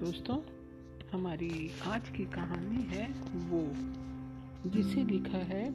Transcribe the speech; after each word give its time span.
दोस्तों, 0.00 0.38
हमारी 1.12 1.70
आज 1.86 2.08
की 2.08 2.24
कहानी 2.24 2.82
है 2.82 3.08
वो, 3.34 3.68
जिसे 4.70 5.04
लिखा 5.04 5.38
है 5.38 5.74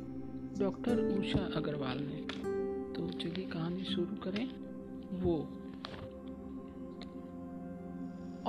डॉक्टर 0.59 1.19
उषा 1.19 1.51
अग्रवाल 1.55 1.97
ने। 2.01 2.21
तो 2.93 3.09
चलिए 3.19 3.45
कहानी 3.45 3.83
शुरू 3.83 4.15
करें, 4.15 4.47
वो। 5.21 5.37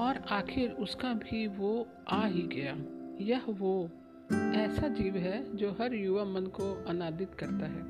और 0.03 0.17
आखिर 0.17 0.71
उसका 0.71 1.13
भी 1.13 1.47
वो 1.47 1.87
आ 2.09 2.27
ही 2.27 2.43
गया। 2.43 2.77
यह 3.25 3.43
वो, 3.49 3.91
ऐसा 4.33 4.89
जीव 4.89 5.17
है 5.17 5.57
जो 5.57 5.71
हर 5.71 5.95
युवा 5.95 6.25
मन 6.25 6.47
को 6.47 6.85
अनादित 6.85 7.35
करता 7.35 7.67
है। 7.67 7.83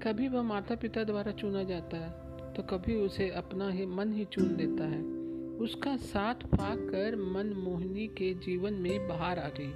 कभी 0.00 0.28
वह 0.28 0.42
माता 0.42 0.74
पिता 0.74 1.04
द्वारा 1.04 1.32
चुना 1.32 1.62
जाता 1.62 1.96
है 1.96 2.10
तो 2.54 2.62
कभी 2.62 2.94
उसे 2.94 3.30
अपना 3.30 3.70
ही, 3.70 3.86
मन 3.86 4.12
ही 4.12 4.24
चुन 4.24 4.56
लेता 4.56 4.84
है। 4.84 5.13
उसका 5.60 5.96
साथ 5.96 6.34
पाकर 6.34 7.16
मन 7.16 7.52
मोहिनी 7.56 8.06
के 8.08 8.32
जीवन 8.34 8.74
में 8.74 9.08
बाहर 9.08 9.38
आ 9.38 9.48
गई। 9.48 9.72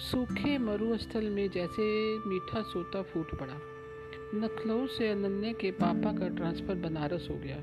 सूखे 0.00 0.58
मरुस्थल 0.58 1.30
में 1.30 1.48
जैसे 1.50 1.84
मीठा 2.28 2.62
सोता 2.62 3.02
फूट 3.02 3.38
पड़ा। 3.40 3.58
नखलऊ 4.34 4.86
से 4.86 5.08
अनन्या 5.08 5.52
के 5.52 5.70
पापा 5.70 6.12
का 6.12 6.28
ट्रांसफ़र 6.28 6.74
बनारस 6.74 7.28
हो 7.30 7.36
गया 7.36 7.56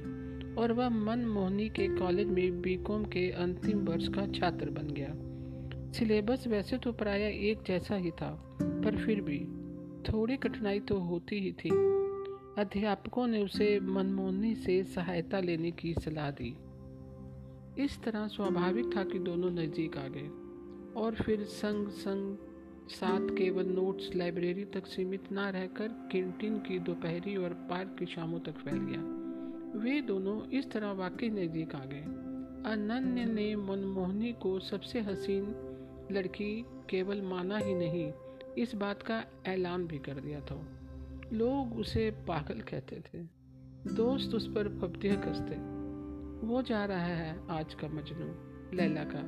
और 0.61 0.71
वह 0.71 0.89
मन 0.89 1.25
मोहनी 1.25 1.69
के 1.69 1.87
कॉलेज 1.87 2.27
में 2.27 2.61
बीकॉम 2.61 3.05
के 3.05 3.29
अंतिम 3.31 3.85
वर्ष 3.85 4.07
का 4.07 4.27
छात्र 4.27 4.69
बन 4.69 4.93
गया। 4.93 5.13
सिलेबस 5.91 6.47
वैसे 6.47 6.77
तो 6.77 6.91
प्राय 6.91 7.21
एक 7.49 7.63
जैसा 7.67 7.95
ही 7.95 8.11
था, 8.11 8.57
पर 8.61 9.03
फिर 9.05 9.21
भी 9.21 9.39
थोड़ी 10.11 10.37
कठिनाई 10.37 10.79
तो 10.79 10.99
होती 10.99 11.39
ही 11.39 11.51
थी। 11.51 11.69
अध्यापकों 12.61 13.27
ने 13.27 13.43
उसे 13.43 13.79
मनमोहनी 13.79 14.55
से 14.55 14.83
सहायता 14.83 15.39
लेने 15.39 15.71
की 15.71 15.93
सलाह 15.93 16.31
दी। 16.31 16.55
इस 17.79 18.03
तरह 18.03 18.27
स्वाभाविक 18.27 18.97
था 18.97 19.03
कि 19.03 19.19
दोनों 19.19 19.51
नज़दीक 19.51 19.97
आ 19.97 20.07
गए 20.07 20.27
और 21.01 21.15
फिर 21.15 21.43
संग 21.43 21.87
संग 21.87 22.37
साथ 22.89 23.35
केवल 23.37 23.65
नोट्स 23.65 24.15
लाइब्रेरी 24.15 24.65
तक 24.65 24.87
सीमित 24.87 25.31
ना 25.31 25.49
रहकर 25.49 25.87
कैंटीन 25.87 26.57
की 26.57 26.79
दोपहरी 26.79 27.35
और 27.35 27.49
पार्क 27.49 27.95
की 27.99 28.05
शामों 28.05 28.39
तक 28.39 28.51
फैल 28.51 28.77
गया। 28.77 29.01
वे 29.79 30.01
दोनों 30.01 30.49
इस 30.49 30.71
तरह 30.71 30.91
वाकई 30.91 31.29
नज़दीक 31.29 31.75
आ 31.75 31.85
गए। 31.85 32.01
अनन्य 32.71 33.25
ने 33.25 33.55
मनमोहनी 33.55 34.33
को 34.33 34.59
सबसे 34.59 34.99
हसीन 35.01 35.55
लड़की 36.11 36.65
केवल 36.89 37.21
माना 37.21 37.57
ही 37.57 37.73
नहीं, 37.73 38.13
इस 38.57 38.75
बात 38.75 39.03
का 39.03 39.23
ऐलान 39.45 39.87
भी 39.87 39.99
कर 39.99 40.13
दिया 40.13 40.39
था। 40.39 40.67
लोग 41.33 41.79
उसे 41.79 42.11
पागल 42.11 42.61
कहते 42.61 42.95
थे। 42.95 43.23
दोस्त 43.93 44.35
उस 44.35 44.47
पर 44.47 44.79
फब्तियाँ 44.81 45.17
कसते 45.17 45.72
वो 46.43 46.61
जा 46.61 46.85
रहा 46.85 47.05
है 47.05 47.47
आज 47.49 47.73
का 47.73 47.87
मजनू, 47.87 48.25
लैला 48.77 49.03
का। 49.03 49.19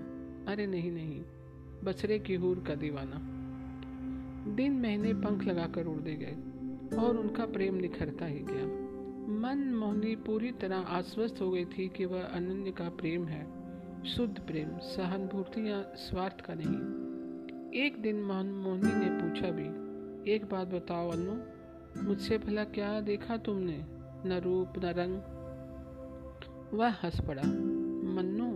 अरे 0.52 0.68
नहीं 0.68 0.92
नहीं 0.92 1.22
बसरे 1.84 2.20
की 2.20 2.36
हूर 2.36 2.64
का 2.68 2.76
दीवाना। 2.76 3.20
दिन 4.56 4.82
महीने 4.82 5.14
पंख 5.14 5.44
लगाकर 5.44 5.86
उड़ 5.86 6.02
दे 6.02 6.16
गए 6.16 6.36
और 6.98 7.18
उनका 7.18 7.46
प्रेम 7.46 7.76
निखरता 7.76 8.26
ही 8.26 8.40
गया। 8.40 8.66
मन 9.28 9.74
मोहनी 9.76 10.16
पूरी 10.16 10.52
तरह 10.52 10.78
आश्वस्त 10.78 11.42
हो 11.42 11.52
गई 11.52 11.66
थी 11.66 11.88
कि 11.88 12.06
वह 12.06 12.24
अनन्य 12.24 12.72
का 12.72 12.90
प्रेम 12.90 13.26
है, 13.26 13.46
शुद्ध 14.06 14.40
प्रेम 14.40 14.78
सहानुभूति 14.78 15.70
या 15.70 15.82
स्वार्थ 15.82 16.42
का 16.42 16.54
नहीं। 16.58 17.84
एक 17.84 18.02
दिन 18.02 18.22
मोहन 18.24 18.48
मोहनी 18.48 18.92
ने 18.96 19.10
पूछा 19.10 19.52
भी, 19.52 20.32
एक 20.32 20.46
बात 20.46 20.68
बताओ 20.68 21.10
अनु, 21.10 21.36
मुझसे 22.04 22.38
भला 22.38 22.64
क्या 22.64 23.00
देखा 23.02 23.38
तुमने? 23.38 23.86
न 24.26 24.42
रूप, 24.44 24.74
न 24.78 24.86
रंग 24.86 25.22
वह 26.74 26.90
हंस 26.90 27.20
पड़ा। 27.20 27.44
मन्नू, 28.14 28.52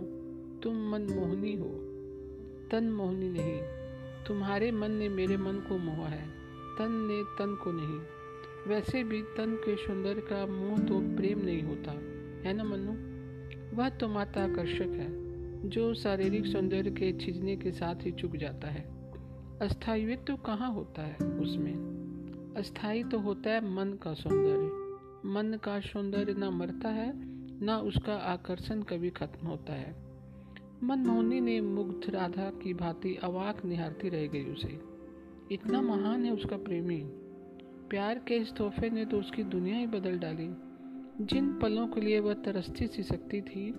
तुम 0.60 0.90
मनमोहनी 0.90 1.56
हो। 1.56 1.86
तन 2.70 2.84
मोहनी 2.84 3.28
नहीं। 3.28 3.60
तुम्हारे 4.26 4.70
मन 4.70 4.90
ने 4.90 5.08
मेरे 5.08 5.36
मन 5.36 5.52
को 5.52 5.78
मोहा 5.78 6.08
है। 6.08 6.28
तन 6.78 6.92
ने 6.92 7.22
तन 7.22 7.54
को 7.54 7.72
नहीं। 7.72 8.00
वैसे 8.68 9.04
भी 9.04 9.22
तन 9.22 9.54
के 9.54 9.76
सौंदर्य 9.76 10.20
का 10.20 10.46
मोह 10.46 10.78
तो 10.78 11.16
प्रेम 11.16 11.38
नहीं 11.38 11.62
होता, 11.62 11.92
है 12.48 12.52
ना 12.52 12.64
मन्नू? 12.64 13.10
वह 13.76 13.88
तो 13.88 14.08
माता 14.08 14.44
आकर्षक 14.44 14.82
है, 14.82 15.08
जो 15.68 15.94
शारीरिक 15.94 16.46
सौंदर्य 16.46 16.90
के 16.90 17.12
छिजने 17.12 17.56
के 17.56 17.72
साथ 17.72 17.94
ही 18.06 18.12
चुक 18.12 18.36
जाता 18.36 18.68
है। 18.68 19.12
अस्थायित्व 19.62 20.24
तो 20.24 20.36
कहाँ 20.36 20.72
होता 20.72 21.02
है 21.02 21.16
उसमें? 21.16 21.74
अस्थाई 22.56 23.04
तो 23.04 23.18
होता 23.18 23.50
है 23.50 23.74
मन 23.74 23.92
का 24.02 24.14
सौंदर्य। 24.14 24.80
मन 25.28 25.58
का 25.64 25.80
सौंदर्य 25.80 26.34
ना 26.34 26.50
मरता 26.50 26.88
है 26.88 27.29
न 27.62 27.70
उसका 27.70 28.14
आकर्षण 28.14 28.82
कभी 28.82 29.10
खत्म 29.10 29.46
होता 29.46 29.72
है। 29.72 29.96
मनमोहनी 30.82 31.40
ने 31.40 31.60
मुग्ध 31.60 32.10
राधा 32.10 32.50
की 32.50 32.74
भांति 32.74 33.14
अवाक 33.14 33.64
निहारती 33.64 34.08
रह 34.08 34.26
गई 34.26 34.44
उसे। 34.44 34.80
इतना 35.52 35.82
महान 35.82 36.24
है 36.24 36.32
उसका 36.32 36.56
प्रेमी। 36.56 37.02
प्यार 37.90 38.18
के 38.18 38.34
इस 38.34 38.52
तोहफे 38.52 38.90
ने 38.90 39.04
तो 39.04 39.18
उसकी 39.18 39.42
दुनिया 39.42 39.76
ही 39.76 39.86
बदल 39.86 40.18
डाली। 40.18 40.48
जिन 41.24 41.58
पलों 41.62 41.86
के 41.86 42.00
लिए 42.00 42.20
वह 42.20 42.34
तरसती 42.34 42.86
सी 42.86 43.02
सकती 43.02 43.40
थी, 43.40 43.70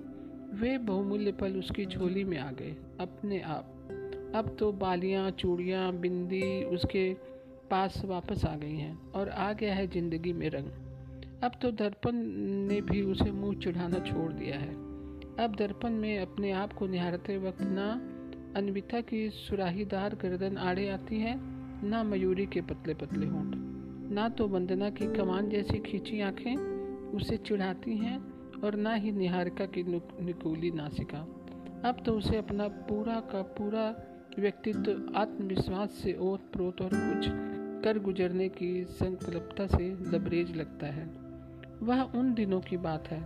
वे 0.53 0.77
बहुमूल्य 0.77 1.31
पल 1.31 1.57
उसकी 1.57 1.85
झोली 1.85 2.23
में 2.23 2.37
आ 2.37 2.51
गए, 2.51 2.75
अपने 2.99 3.41
आप। 3.41 3.77
अब 4.35 4.55
तो 4.59 4.71
बालियाँ, 4.71 5.31
चूड़ियाँ, 5.31 5.93
बिंदी 5.93 6.63
उसके 6.63 7.13
पास 7.71 8.01
वापस 8.05 8.45
आ 8.45 8.55
गई 8.55 8.75
हैं 8.75 9.11
और 9.11 9.29
आ 9.29 9.53
गया 9.53 9.75
है 9.75 9.87
ज़िंदगी 9.87 10.33
में 10.33 10.49
रंग। 10.49 10.80
अब 11.43 11.51
तो 11.61 11.71
दर्पण 11.71 12.15
ने 12.67 12.81
भी 12.81 13.01
उसे 13.01 13.31
मुँह 13.31 13.59
चढ़ाना 13.59 13.99
छोड़ 13.99 14.33
दिया 14.33 14.57
है। 14.57 14.73
अब 15.39 15.55
दर्पण 15.59 15.91
में 15.91 16.19
अपने 16.19 16.51
आप 16.51 16.73
को 16.73 16.87
निहारते 16.87 17.37
वक्त 17.37 17.61
ना 17.61 17.91
अनविता 18.57 19.01
की 19.01 19.29
सुराहीदार 19.29 20.15
गर्दन 20.15 20.57
आड़े 20.57 20.89
आती 20.89 21.19
है, 21.19 21.35
ना 21.89 22.03
मयूरी 22.03 22.45
के 22.45 22.61
पतले 22.61 22.93
पतले 22.93 23.25
होंठ। 23.25 23.55
ना 24.11 24.29
तो 24.29 24.47
वंदना 24.47 24.89
की 24.89 25.05
कमान 25.13 25.49
जैसी 25.49 25.79
खींची 25.79 26.21
आँखें 26.21 26.55
उसे 27.11 27.37
चिढ़ाती 27.37 27.97
हैं 27.97 28.17
और 28.61 28.75
ना 28.75 28.93
ही 28.93 29.11
निहारिका 29.11 29.65
की 29.65 29.83
निकूली 30.25 30.71
नासिका। 30.71 31.19
अब 31.89 32.03
तो 32.05 32.13
उसे 32.13 32.37
अपना 32.37 32.67
पूरा 32.67 33.19
का 33.19 33.41
पूरा 33.41 33.87
व्यक्तित्व, 34.39 35.13
आत्मविश्वास 35.15 35.91
से 35.91 36.17
ओत 36.19 36.39
प्रोत 36.53 36.81
और 36.81 36.89
कुछ 36.93 37.27
कर 37.83 37.99
गुजरने 37.99 38.49
की 38.49 38.83
संकल्पता 38.83 39.67
से 39.67 39.89
लबरेज 39.89 40.55
लगता 40.55 40.87
है। 40.87 41.20
वह 41.83 42.01
उन 42.01 42.33
दिनों 42.33 42.61
की 42.61 42.77
बात 42.77 43.07
है। 43.07 43.21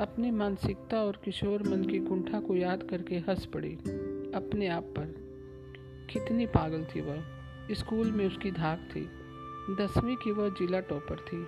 अपनी 0.00 0.30
मानसिकता 0.30 1.04
और 1.04 1.20
किशोर 1.24 1.62
मन 1.62 1.82
की 1.84 1.98
कुंठा 1.98 2.40
को 2.40 2.56
याद 2.56 2.82
करके 2.82 3.14
हंस 3.14 3.46
पड़ी, 3.46 3.74
अपने 4.34 4.66
आप 4.66 4.82
पर। 4.82 5.24
कितनी 6.10 6.46
पागल 6.46 6.84
थी 6.84 7.00
वह। 7.00 7.24
स्कूल 7.72 8.12
में 8.12 8.26
उसकी 8.26 8.50
धाक 8.50 8.88
थी। 8.96 9.00
दसवीं 9.84 10.16
की 10.16 10.30
वह 10.30 10.48
जिला 10.48 10.80
टॉपर 10.80 11.16
थी। 11.16 11.46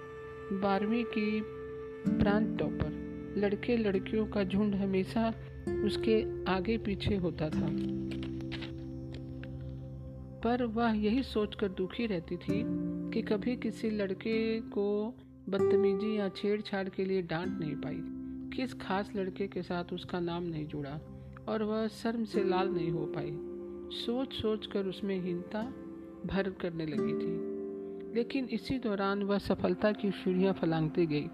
बारहवीं 0.56 1.04
की 1.04 1.42
प्रांत 2.08 2.58
टॉपर। 2.58 3.06
लड़के 3.36 3.76
लड़कियों 3.76 4.26
का 4.26 4.44
झुंड 4.44 4.74
हमेशा 4.74 5.28
उसके 5.84 6.44
आगे 6.50 6.78
पीछे 6.78 7.16
होता 7.16 7.50
था। 7.50 7.68
पर 10.40 10.62
वह 10.62 10.90
यही 10.90 11.22
सोचकर 11.22 11.68
दुखी 11.68 12.06
रहती 12.06 12.36
थी 12.36 12.62
कि 13.10 13.22
कभी 13.22 13.56
किसी 13.56 13.90
लड़के 13.90 14.60
को 14.60 15.14
बदतमीजी 15.48 16.18
या 16.18 16.28
छेड़छाड़ 16.28 16.88
के 16.88 17.04
लिए 17.04 17.22
डांट 17.22 17.60
नहीं 17.60 17.76
पाई। 17.76 18.00
किस 18.56 18.74
खास 18.74 19.12
लड़के 19.16 19.46
के 19.46 19.62
साथ 19.62 19.84
उसका 19.92 20.20
नाम 20.20 20.42
नहीं 20.42 20.66
जुड़ा 20.66 21.00
और 21.48 21.62
वह 21.62 21.88
शर्म 21.88 22.24
से 22.24 22.44
लाल 22.44 22.68
नहीं 22.68 22.90
हो 22.90 23.06
पाई। 23.06 23.38
सोच 23.96 24.32
सोच 24.32 24.66
कर 24.66 24.86
उसमें 24.86 25.20
हीनता 25.20 25.62
भर 26.26 26.50
करने 26.50 26.86
लगी 26.86 27.12
थी। 27.12 27.56
लेकिन 28.14 28.44
इसी 28.44 28.78
दौरान 28.78 29.22
वह 29.22 29.38
सफलता 29.38 29.92
की 29.92 30.10
सीढ़ियाँ 30.10 30.52
फलांगती 30.52 31.06
गई। 31.06 31.26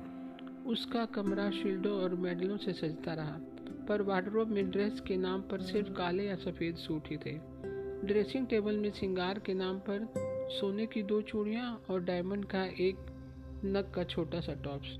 उसका 0.66 1.04
कमरा 1.04 1.50
शील्डों 1.50 1.92
और 1.92 2.14
मेडलों 2.14 2.56
से 2.56 2.72
सजता 2.72 3.14
रहा, 3.14 3.38
पर 3.88 4.02
वार्ड्रोब 4.02 4.48
में 4.48 4.70
ड्रेस 4.70 5.00
के 5.00 5.16
नाम 5.16 5.40
पर 5.40 5.60
सिर्फ़ 5.60 5.88
काले 5.88 6.24
या 6.24 6.36
सफ़ेद 6.36 6.76
सूट 6.76 7.02
ही 7.10 7.16
थे। 7.16 7.38
ड्रेसिंग 8.06 8.46
टेबल 8.46 8.76
में 8.76 8.90
सिंगार 8.90 9.38
के 9.38 9.54
नाम 9.54 9.78
पर 9.78 10.12
सोने 10.60 10.86
की 10.86 11.02
दो 11.02 11.20
चूड़ियाँ 11.22 11.82
और 11.90 12.04
डायमंड 12.04 12.44
का 12.44 12.64
एक 12.64 12.96
नग 13.64 13.90
का 13.94 14.04
छोटा 14.04 14.40
सा 14.40 14.54
टॉप्स। 14.54 14.96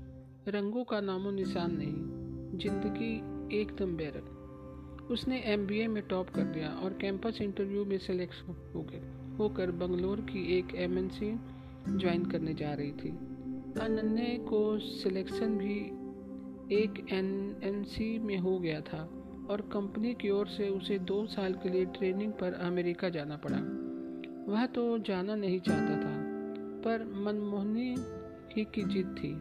रंगों 0.47 0.83
का 0.83 0.99
नामो 1.01 1.31
निशान 1.31 1.75
नहीं, 1.77 2.59
ज़िंदगी 2.59 3.59
एकदम 3.59 3.95
बैरक 3.97 5.09
उसने 5.11 5.39
एमबीए 5.45 5.87
में 5.87 6.01
टॉप 6.03 6.29
कर 6.29 6.43
दिया 6.43 6.69
और 6.83 6.93
कैंपस 7.01 7.39
इंटरव्यू 7.41 7.83
में 7.85 7.97
सेलेक्ट 7.97 8.49
हो 8.75 8.81
गए 8.81 9.01
होकर 9.37 9.71
बंगलोर 9.71 10.21
की 10.21 10.45
एक 10.57 10.75
एमएनसी 10.75 11.31
ज्वाइन 11.89 12.25
करने 12.25 12.53
जा 12.53 12.73
रही 12.73 12.91
थी। 12.91 13.09
अनन्या 13.81 14.37
को 14.47 14.79
सिलेक्शन 14.79 15.57
भी 15.57 15.75
एक 16.75 17.05
एन 17.11 17.85
में 18.25 18.37
हो 18.37 18.57
गया 18.59 18.79
था 18.81 19.03
और 19.49 19.61
कंपनी 19.73 20.13
की 20.13 20.29
ओर 20.29 20.47
से 20.47 20.69
उसे 20.69 20.99
दो 20.99 21.25
साल 21.25 21.53
के 21.53 21.69
लिए 21.69 21.85
ट्रेनिंग 21.85 22.31
पर 22.31 22.53
अमेरिका 22.61 23.09
जाना 23.09 23.37
पड़ा। 23.37 23.57
वह 24.47 24.65
तो 24.65 24.97
जाना 24.97 25.35
नहीं 25.35 25.59
चाहता 25.59 25.95
था, 25.97 26.17
पर 26.81 27.05
मनमोहनी 27.15 27.95
ही 28.55 28.63
की 28.65 28.83
जिद 28.83 29.15
थी। 29.19 29.33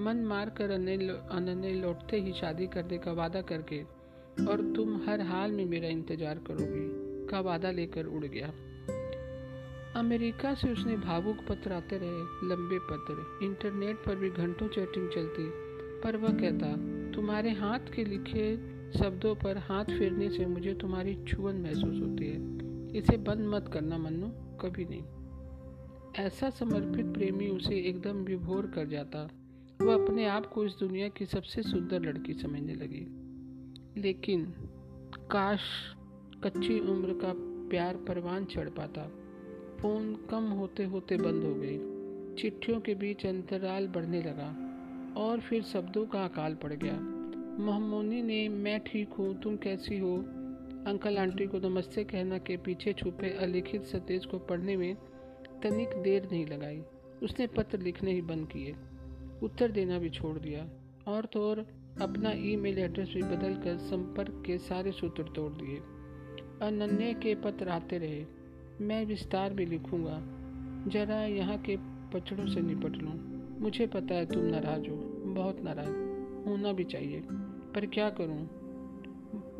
मन 0.00 0.24
मार 0.24 0.50
कर 0.50 0.70
अनन्य 0.70 1.72
लौटते 1.72 2.20
ही 2.20 2.32
शादी 2.32 2.66
करने 2.66 2.98
का 2.98 3.12
वादा 3.12 3.40
करके, 3.42 3.82
और 4.46 4.72
तुम 4.76 4.96
हर 5.06 5.20
हाल 5.20 5.52
में 5.52 5.64
मेरा 5.64 5.88
इंतज़ार 5.88 6.38
करोगी, 6.46 6.86
का 7.26 7.40
वादा 7.40 7.70
लेकर 7.70 8.06
उड़ 8.06 8.24
गया। 8.24 8.52
अमेरिका 9.96 10.54
से 10.54 10.72
उसने 10.72 10.96
भावुक 10.96 11.36
पत्र 11.48 11.72
आते 11.72 11.96
रहे, 11.96 12.48
लंबे 12.48 12.78
पत्र। 12.78 13.44
इंटरनेट 13.44 13.96
पर 13.96 14.16
भी 14.16 14.30
घंटों 14.30 14.68
चैटिंग 14.68 15.08
चलती, 15.08 15.48
पर 16.00 16.16
वह 16.16 16.38
कहता, 16.40 16.76
तुम्हारे 17.12 17.50
हाथ 17.50 17.92
के 17.96 18.04
लिखे 18.04 18.56
शब्दों 18.98 19.34
पर 19.34 19.58
हाथ 19.58 19.84
फेरने 19.84 20.30
से 20.30 20.46
मुझे 20.46 20.74
तुम्हारी 20.74 21.14
छुअन 21.28 21.56
महसूस 21.56 22.00
होती 22.00 22.26
है। 22.26 22.98
इसे 22.98 23.16
बंद 23.16 23.46
मत 23.46 23.70
करना 23.72 23.98
मन्नू, 23.98 24.28
कभी 24.60 24.84
नहीं। 24.84 25.02
ऐसा 26.18 26.50
समर्पित 26.50 27.06
प्रेमी 27.06 27.48
उसे 27.48 27.76
एकदम 27.76 28.16
विभोर 28.16 28.66
कर 28.66 28.86
जाता। 28.86 29.28
वह 29.82 30.04
अपने 30.04 30.26
आप 30.26 30.46
को 30.46 30.64
इस 30.64 30.76
दुनिया 30.80 31.08
की 31.08 31.26
सबसे 31.26 31.62
सुंदर 31.62 32.02
लड़की 32.02 32.34
समझने 32.34 32.74
लगी। 32.74 33.06
लेकिन 34.00 34.44
काश 35.30 35.60
कच्ची 36.44 36.80
उम्र 36.80 37.12
का 37.12 37.32
प्यार 37.70 37.96
परवान 37.96 38.44
चढ़ 38.44 38.68
पाता। 38.68 39.02
फ़ोन 39.80 40.14
कम 40.30 40.44
होते 40.44 40.84
होते 40.84 41.16
बंद 41.16 41.44
हो 41.44 41.54
गई। 41.54 41.78
चिट्ठियों 42.34 42.80
के 42.80 42.94
बीच 42.94 43.26
अंतराल 43.26 43.88
बढ़ने 43.88 44.22
लगा 44.22 44.56
और 45.16 45.40
फिर 45.40 45.62
शब्दों 45.62 46.06
का 46.06 46.24
अकाल 46.24 46.54
पड़ 46.54 46.72
गया। 46.72 47.00
मोहमोनी 47.64 48.22
ने, 48.22 48.48
मैं 48.48 48.80
ठीक 48.80 49.08
हूँ, 49.08 49.40
तुम 49.40 49.56
कैसी 49.56 49.98
हो? 49.98 50.16
अंकल 50.86 51.18
आंटी 51.18 51.46
को 51.46 51.58
नमस्ते 51.58 52.04
कहना 52.04 52.38
के 52.38 52.56
पीछे 52.56 52.92
छुपे 52.92 53.30
अलिखित 53.30 53.82
सतेज 53.82 54.26
को 54.26 54.38
पढ़ने 54.38 54.76
में 54.76 54.96
तनिक 55.64 55.88
देर 55.88 56.28
नहीं 56.32 56.46
लगाई। 56.46 56.82
उसने 57.22 57.46
पत्र 57.46 57.78
लिखने 57.78 58.12
ही 58.12 58.22
बंद 58.22 58.48
किए। 58.48 58.74
उत्तर 59.42 59.70
देना 59.70 59.98
भी 59.98 60.10
छोड़ 60.10 60.38
दिया। 60.38 60.68
और 61.12 61.24
तो 61.24 61.50
और 61.50 61.58
अपना 62.00 62.30
ईमेल 62.32 62.78
एड्रेस 62.78 63.12
भी 63.14 63.22
बदल 63.22 63.54
कर 63.54 63.76
संपर्क 63.76 64.42
के 64.46 64.58
सारे 64.58 64.92
सूत्र 64.92 65.22
तोड़ 65.22 65.52
दिए। 65.52 65.76
अनन्य 66.68 67.14
के 67.14 67.34
पत्र 67.34 67.68
आते 67.68 67.98
रहे। 67.98 68.26
मैं 68.80 69.06
विस्तार 69.06 69.54
भी 69.54 69.66
लिखूँगा। 69.66 70.20
जरा 70.90 71.24
यहाँ 71.24 71.58
के 71.58 71.76
पचड़ों 72.14 72.46
से 72.46 72.60
निपट 72.60 72.90
लूँ। 72.90 73.34
मुझे 73.60 73.86
पता 73.86 74.14
है 74.14 74.26
तुम 74.26 74.44
नाराज़ 74.44 74.88
हो। 74.88 74.96
बहुत 75.34 75.60
नाराज़। 75.60 75.88
होना 76.48 76.72
भी 76.72 76.84
चाहिए। 76.84 77.22
पर 77.74 77.86
क्या 77.86 78.10
करूँ? 78.10 78.48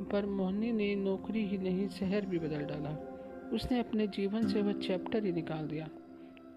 पर 0.04 0.26
मोहनी 0.26 0.72
ने 0.72 0.94
नौकरी 0.94 1.46
ही 1.46 1.58
नहीं, 1.58 1.88
शहर 1.88 2.26
भी 2.26 2.38
बदल 2.38 2.60
डाला। 2.60 3.13
उसने 3.54 3.80
अपने 3.80 4.06
जीवन 4.06 4.46
से 4.46 4.62
वह 4.62 4.72
चैप्टर 4.72 5.24
ही 5.24 5.32
निकाल 5.32 5.68
दिया। 5.68 5.88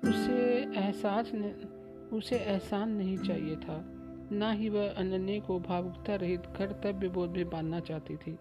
उसे 0.04 0.64
एहसास 0.80 1.32
ने, 1.34 1.56
उसे 2.18 2.36
एहसान 2.36 2.92
नहीं 2.92 3.18
चाहिए 3.18 3.56
था। 3.56 3.94
ना 4.32 4.52
ही 4.52 4.70
वह 4.70 4.90
अनन्य 4.90 5.40
को 5.40 5.60
भावुकता 5.60 6.16
रहित 6.16 6.42
कर्तव्य 6.46 7.10
बोध 7.10 7.30
में 7.30 7.50
बांधना 7.50 7.80
चाहती 7.80 8.16
थी। 8.16 8.32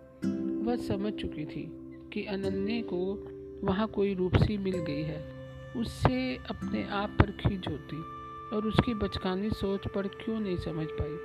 वह 0.64 0.76
समझ 0.76 1.12
चुकी 1.12 1.44
थी 1.44 1.70
कि 2.12 2.25
अनन्य 2.25 2.82
को 2.82 3.29
वहाँ 3.67 3.88
कोई 3.88 4.14
रूपसी 4.14 4.58
मिल 4.58 4.76
गई 4.76 5.03
है। 5.03 5.25
उससे 5.76 6.37
अपने 6.37 6.85
आप 6.85 7.11
पर 7.11 7.31
खींच 7.31 7.69
होती 7.69 7.97
और 8.56 8.67
उसकी 8.67 8.94
बचकानी 8.94 9.50
सोच 9.50 9.81
पर 9.94 10.06
क्यों 10.06 10.41
नहीं 10.41 10.56
समझ 10.56 10.87
पाई। 10.87 11.17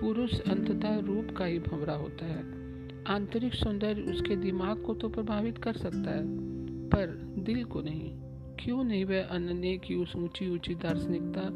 पुरुष 0.00 0.40
अंततः 0.40 0.98
रूप 0.98 1.36
का 1.36 1.44
ही 1.44 1.58
भंवरा 1.58 1.94
होता 1.94 2.26
है। 2.26 2.60
आंतरिक 3.04 3.54
सौंदर्य 3.54 4.02
उसके 4.02 4.36
दिमाग 4.36 4.82
को 4.82 4.94
तो 4.94 5.08
प्रभावित 5.08 5.58
कर 5.58 5.72
सकता 5.72 6.10
है। 6.10 6.59
पर 6.94 7.06
दिल 7.38 7.64
को 7.64 7.80
नहीं। 7.80 8.10
क्यों 8.56 8.84
नहीं 8.84 9.04
वह 9.04 9.24
अनन्य 9.24 9.76
की 9.76 9.94
उस 9.94 10.16
ऊँची 10.16 10.48
ऊँची 10.50 10.74
दार्शनिकता 10.74 11.48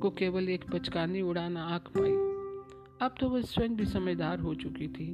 को 0.00 0.10
केवल 0.10 0.48
एक 0.48 0.64
बचकानी 0.70 1.22
उड़ाना 1.22 1.64
आँख 1.64 1.88
पाई? 1.96 2.12
अब 3.02 3.14
तो 3.20 3.28
वह 3.28 3.42
स्वयं 3.42 3.76
भी 3.76 3.84
समझदार 3.84 4.38
हो 4.38 4.54
चुकी 4.54 4.88
थी। 4.88 5.12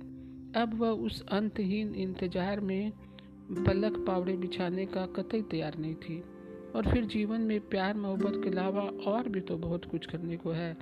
अब 0.56 0.74
वह 0.74 0.88
उस 0.88 1.22
अंतहीन 1.28 1.94
इंतज़ार 1.94 2.60
में 2.60 2.92
पलक 3.66 4.04
पावड़े 4.06 4.36
बिछाने 4.36 4.86
का 4.86 5.06
कतई 5.06 5.42
तैयार 5.42 5.78
नहीं 5.78 5.94
थी। 5.94 6.22
और 6.76 6.90
फिर 6.92 7.04
जीवन 7.04 7.40
में 7.40 7.60
प्यार 7.60 7.96
मोहब्बत 7.96 8.40
के 8.44 8.50
अलावा 8.50 8.82
और 9.10 9.28
भी 9.28 9.40
तो 9.40 9.56
बहुत 9.56 9.84
कुछ 9.84 10.06
करने 10.06 10.36
को 10.36 10.50
है। 10.50 10.76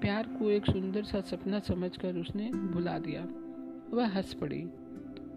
प्यार 0.00 0.26
को 0.38 0.50
एक 0.50 0.66
सुंदर 0.66 1.04
सा 1.04 1.20
सपना 1.20 1.58
समझकर 1.58 2.16
उसने 2.16 2.50
भुला 2.52 2.98
दिया। 2.98 3.22
वह 3.96 4.06
हंस 4.06 4.34
पड़ी। 4.34 4.64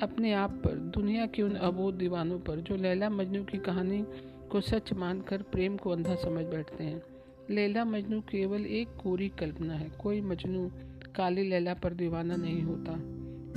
अपने 0.01 0.33
आप 0.33 0.51
पर, 0.51 0.71
दुनिया 0.71 1.25
के 1.25 1.42
उन 1.42 1.56
अबोध 1.56 1.97
दीवानों 1.97 2.39
पर, 2.39 2.56
जो 2.56 2.75
लैला 2.75 3.09
मजनू 3.09 3.44
की 3.44 3.57
कहानी 3.57 4.06
को 4.51 4.62
सच 4.62 4.94
मानकर 4.94 5.42
प्रेम 5.42 5.77
को 5.77 5.89
अंधा 5.89 6.15
समझ 6.15 6.45
बैठते 6.45 6.83
हैं। 6.83 7.03
लैला 7.50 7.86
मजनू 7.86 8.19
केवल 8.21 8.65
एक 8.65 8.88
कोरी 8.88 9.30
कल्पना 9.30 9.74
है। 9.74 9.89
कोई 10.01 10.21
मजनू 10.21 10.71
काली 11.15 11.44
लैला 11.44 11.74
पर 11.74 11.94
दीवाना 11.94 12.36
नहीं 12.36 12.62
होता। 12.62 12.92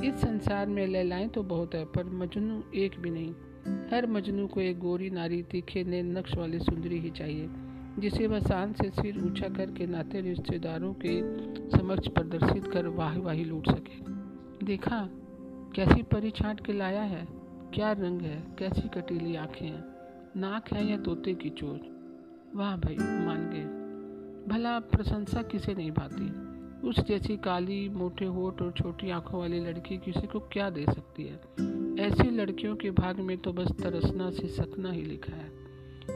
इस 0.05 0.15
संसार 0.15 0.67
में 0.67 0.87
लैलाएँ 0.87 1.29
तो 1.29 1.43
बहुत 1.43 1.75
है, 1.75 1.85
पर 1.85 2.05
मजनू 2.05 2.63
एक 2.75 2.99
भी 3.01 3.11
नहीं। 3.11 3.35
हर 3.93 4.07
मजनू 4.07 4.47
को 4.47 4.61
एक 4.61 4.79
गोरी 4.79 5.11
नारी 5.11 5.43
तीखे 5.43 5.85
ने 5.85 6.03
नक्श 6.03 6.35
वाली 6.35 6.59
सुंदरी 6.59 6.99
ही 6.99 7.11
चाहिए, 7.11 7.49
जिसे 7.99 8.27
वह 8.27 8.41
शान 8.41 8.73
से 8.73 8.91
सिर 8.91 9.19
ऊँचा 9.19 9.49
करके 9.49 9.87
नाते 9.87 10.21
रिश्तेदारों 10.21 10.95
के 11.07 11.21
समक्ष 11.79 12.09
प्रदर्शित 12.09 12.67
कर 12.67 12.87
वाह 12.87 13.19
वाही 13.19 13.45
लूट 13.45 13.69
सके। 13.69 14.03
देखा 14.67 15.09
कैसी 15.75 16.03
परी 16.03 16.31
छाट 16.31 16.67
के 16.67 16.73
लाया 16.73 17.03
है? 17.03 17.29
क्या 17.75 17.93
रंग 17.93 18.23
है? 18.23 18.57
कैसी 18.59 18.89
कटीली 18.89 19.37
आँखें 19.37 19.67
हैं? 19.67 19.85
नाक 20.37 20.73
है 20.73 20.91
या 20.91 20.97
तोते 20.97 21.35
की 21.35 21.51
चोट 21.51 21.99
वाह 22.55 22.77
भाई, 22.77 22.97
मान 23.01 23.51
गए। 23.55 23.79
भला 24.55 24.79
प्रशंसा 24.79 25.43
किसे 25.43 25.75
नहीं 25.75 25.91
भाती? 25.91 26.49
उस 26.89 27.01
जैसी 27.01 27.37
काली, 27.37 27.89
मोटे 27.89 28.25
होठ 28.25 28.63
और 28.63 28.73
छोटी 28.73 29.11
आँखों 29.11 29.41
वाली 29.41 29.61
लड़की 29.61 29.99
किसी 29.99 30.27
को 30.27 30.41
क्या 30.41 30.71
दे 30.71 30.85
सकती 30.85 31.25
है? 31.25 31.35
ऐसी 32.07 32.31
लड़कियों 32.31 32.77
के 32.77 32.91
भाग 32.91 33.21
में 33.21 33.39
तो 33.39 33.53
बस 33.53 33.69
तरसना 33.83 34.31
से 34.31 34.49
सकना 34.49 34.91
ही 34.91 35.03
लिखा 35.03 35.37
है। 35.37 35.51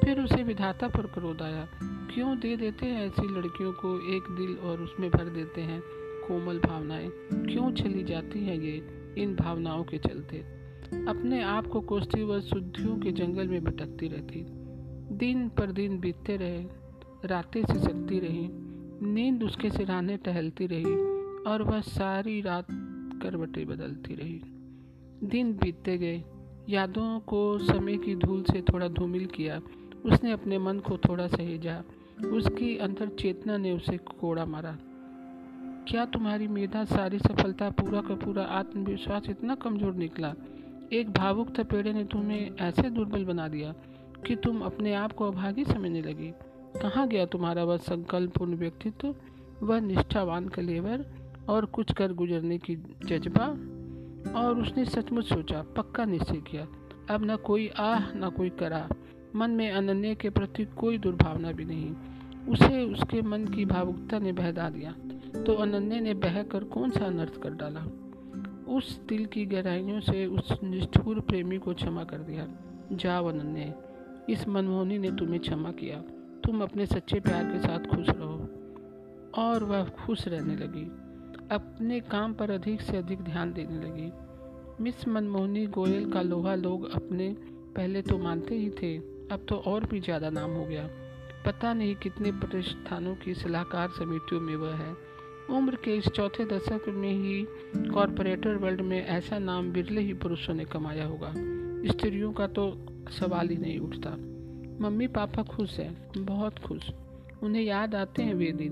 फिर 0.05 0.20
उसे 0.20 0.43
विधाता 0.43 0.88
पर 0.88 1.06
क्रोध 1.06 1.43
आया। 1.43 1.69
क्यों 1.82 2.38
दे 2.38 2.56
देते 2.56 2.87
हैं 2.87 3.06
ऐसी 3.06 3.38
लड़कियों 3.38 3.72
को? 3.72 4.16
एक 4.16 4.22
दिल 4.22 4.56
और 4.56 4.81
उसमें 4.81 5.10
भर 5.10 5.25
देते 5.25 5.60
हैं 5.60 5.82
कोमल 6.28 6.58
भावनाएँ। 6.58 7.08
क्यों 7.32 7.72
चली 7.72 8.05
जाती 8.05 8.46
हैं 8.46 8.56
ये? 8.56 9.01
इन 9.19 9.35
भावनाओं 9.35 9.85
के 9.85 9.99
चलते, 9.99 10.37
अपने 11.09 11.43
आप 11.43 11.67
को 11.67 11.81
कोसती 11.81 12.23
व 12.23 12.41
शुद्धियों 12.41 12.97
के 12.99 13.12
जंगल 13.12 13.49
में 13.49 13.64
भटकती 13.64 14.09
रहती। 14.09 14.44
दिन 15.17 15.49
पर 15.49 15.73
दिन 15.73 16.00
बीतते 16.00 16.37
रहे, 16.37 16.64
रातें 17.25 17.64
सिसकती 17.64 18.19
रही, 18.19 18.49
नींद 19.12 19.43
उसके 19.43 19.70
सिराने 19.70 20.17
टहलती 20.17 20.67
रही, 20.67 20.94
और 21.50 21.62
वह 21.62 21.81
सारी 21.81 22.41
रात 22.41 22.67
करवटें 23.22 23.67
बदलती 23.67 24.15
रही। 24.15 24.43
दिन 25.25 25.53
बीतते 25.53 25.98
गए, 25.98 26.25
यादों 26.69 27.20
को 27.20 27.58
समय 27.58 27.96
की 27.96 28.17
धूल 28.17 28.43
से 28.43 28.63
थोड़ा 28.63 28.89
धूमिल 28.89 29.27
किया, 29.27 29.60
उसने 30.05 30.32
अपने 30.32 30.58
मन 30.58 30.79
को 30.79 30.98
थोड़ा 30.98 31.27
सहेजा, 31.27 31.82
उसकी 32.32 32.79
अंतर 32.79 33.08
चेतना 33.08 33.56
ने 33.56 33.72
उसे 33.72 33.96
कोड़ा 33.96 34.44
मारा। 34.44 34.79
क्या 35.89 36.05
तुम्हारी 36.05 36.48
मेधा 36.48 36.84
सारी 36.84 37.19
सफलता 37.19 37.70
पूरा 37.70 38.01
का 38.01 38.15
पूरा 38.15 38.43
आत्मविश्वास 38.43 39.22
इतना 39.31 39.55
कमज़ोर 39.55 39.94
निकला? 39.94 40.34
एक 40.93 41.10
भावुक 41.10 41.58
थपेड़े 41.58 41.93
ने 41.93 42.05
तुम्हें 42.05 42.56
ऐसे 42.56 42.91
दुर्बल 42.91 43.24
बना 43.24 43.48
दिया 43.48 43.74
कि 44.27 44.36
तुम 44.36 44.60
अपने 44.60 44.94
आप 44.94 45.12
को 45.12 45.27
अभागी 45.27 45.65
समझने 45.65 46.03
लगी। 46.03 46.32
कहाँ 46.82 47.08
गया 47.08 47.27
तुम्हारा 47.27 47.65
वह 47.65 47.77
संकल्पपूर्ण 47.77 48.55
व्यक्तित्व, 48.55 49.15
वह 49.62 49.81
निष्ठावान 49.81 50.48
कलेवर 50.48 51.06
और 51.48 51.65
कुछ 51.65 51.93
कर 51.93 52.12
गुजरने 52.12 52.58
की 52.58 52.77
जज्बा? 53.05 53.46
और 54.41 54.60
उसने 54.60 54.84
सचमुच 54.84 55.29
सोचा, 55.29 55.65
पक्का 55.77 56.05
निश्चय 56.05 56.36
किया, 56.36 56.67
अब 57.15 57.24
न 57.24 57.36
कोई 57.36 57.69
आह, 57.69 58.19
न 58.19 58.31
कोई 58.31 58.51
करा। 58.51 58.89
मन 59.36 59.51
में 59.51 59.70
अनन्या 59.70 60.15
के 60.15 60.31
प्रति 60.31 60.65
कोई 60.65 60.98
दुर्भावना 60.98 61.53
भी 61.53 61.65
नहीं। 61.65 61.94
उसे 62.48 62.84
उसके 62.84 63.22
मन 63.22 63.46
की 63.46 63.65
भावुकता 63.65 64.19
ने 64.19 64.32
बहदा 64.32 64.70
दिया। 64.70 64.94
तो 65.36 65.55
अनन्य 65.55 66.01
ने 66.01 66.15
बहकर 66.15 66.65
कौन 66.65 66.91
सा 66.91 67.05
अनर्थ 67.05 67.43
कर 67.43 67.51
डाला? 67.51 67.81
उस 68.74 69.01
दिल 69.08 69.27
की 69.27 69.46
गहराइयों 69.46 70.01
से 70.01 70.27
उस 70.27 70.53
निष्ठुर 70.65 71.20
प्रेमी 71.20 71.58
को 71.58 71.74
क्षमा 71.74 72.05
कर 72.05 72.19
दिया। 72.19 72.46
जाओ 72.93 73.29
अनन्य, 73.29 73.74
इस 74.29 74.48
मनमोहनी 74.48 74.98
ने 74.98 75.10
तुम्हें 75.10 75.41
क्षमा 75.41 75.70
किया। 75.70 75.96
तुम 76.44 76.62
अपने 76.62 76.86
सच्चे 76.86 77.20
प्यार 77.20 77.44
के 77.44 77.58
साथ 77.58 77.79
खुश 77.79 78.08
रहो। 78.08 78.48
और 79.43 79.65
वह 79.65 79.84
खुश 79.84 80.29
रहने 80.29 80.56
लगी। 80.56 80.84
अपने 81.55 82.01
काम 82.01 82.34
पर 82.34 82.51
अधिक 82.51 82.81
से 82.81 82.96
अधिक 82.96 83.20
ध्यान 83.20 83.53
देने 83.53 83.74
लगी। 83.74 84.12
मिस 84.82 85.08
मनमोहनी 85.08 85.67
गोयल 85.67 86.10
का 86.12 86.22
लोहा 86.22 86.55
लोग 86.55 86.91
अपने 86.91 87.36
पहले 87.77 88.03
तो 88.03 88.19
मानते 88.19 88.55
ही 88.55 88.70
थे, 88.70 88.98
अब 89.32 89.46
तो 89.48 89.56
और 89.56 89.84
भी 89.84 90.01
ज़्यादा 90.01 90.31
नाम 90.31 90.51
हो 90.51 90.65
गया। 90.65 90.89
पता 91.46 91.72
नहीं 91.74 91.94
कितने 91.94 92.32
प्रतिष्ठानों 92.32 93.15
की 93.15 93.34
सलाहकार 93.34 93.89
समितियों 93.89 94.41
में 94.41 94.56
वह 94.56 94.74
है। 94.74 95.11
उम्र 95.51 95.77
के 95.77 95.96
इस 95.96 96.08
चौथे 96.08 96.44
दशक 96.44 96.89
में 96.89 97.13
ही 97.13 97.46
कॉरपोरेटर 97.91 98.55
वर्ल्ड 98.55 98.81
में 98.81 99.06
ऐसा 99.06 99.39
नाम 99.39 99.72
बिरले 99.72 100.01
ही 100.01 100.15
पुरुषों 100.15 100.55
ने 100.55 100.65
कमाया 100.65 101.05
होगा। 101.05 101.34
स्त्रियों 101.93 102.32
का 102.32 102.46
तो 102.46 102.87
सवाल 103.11 103.49
ही 103.49 103.56
नहीं 103.56 103.79
उठता। 103.79 104.11
मम्मी 104.81 105.06
पापा 105.06 105.43
खुश 105.43 105.79
हैं, 105.79 106.25
बहुत 106.25 106.58
खुश। 106.58 106.91
उन्हें 107.43 107.63
याद 107.63 107.94
आते 107.94 108.22
हैं 108.22 108.34
वे 108.34 108.53
दिन, 108.53 108.70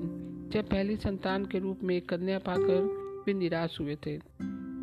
जब 0.53 0.69
पहली 0.69 0.97
संतान 0.97 1.47
के 1.47 1.59
रूप 1.59 1.79
में 1.83 2.01
कन्या 2.01 2.39
पाकर 2.39 2.83
वे 3.27 3.35
निराश 3.35 3.77
हुए 3.81 3.97
थे। 4.07 4.21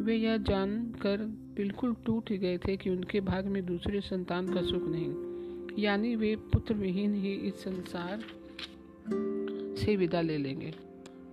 वे 0.04 0.16
यह 0.16 0.38
जानकर 0.38 1.18
बिल्कुल 1.58 1.96
टूट 2.06 2.32
ही 2.32 2.38
गए 2.38 2.58
थे 2.58 2.78
कि 2.78 2.90
उनके 2.90 3.22
भाग 3.22 3.46
में 3.46 3.66
दूसरे 3.66 4.02
संतान 4.02 4.54
का 4.54 4.62
सुख 4.62 4.84
नहीं। 4.84 5.14
यानी 5.84 6.16
वे 6.16 6.36
पुत्र 6.36 6.74
विहीन 6.74 7.16
ही 7.16 7.34
इस 7.34 7.54
संसार 7.54 8.20
से 9.76 9.96
विदा 9.96 10.22
ले 10.22 10.38
लेंगे। 10.38 10.87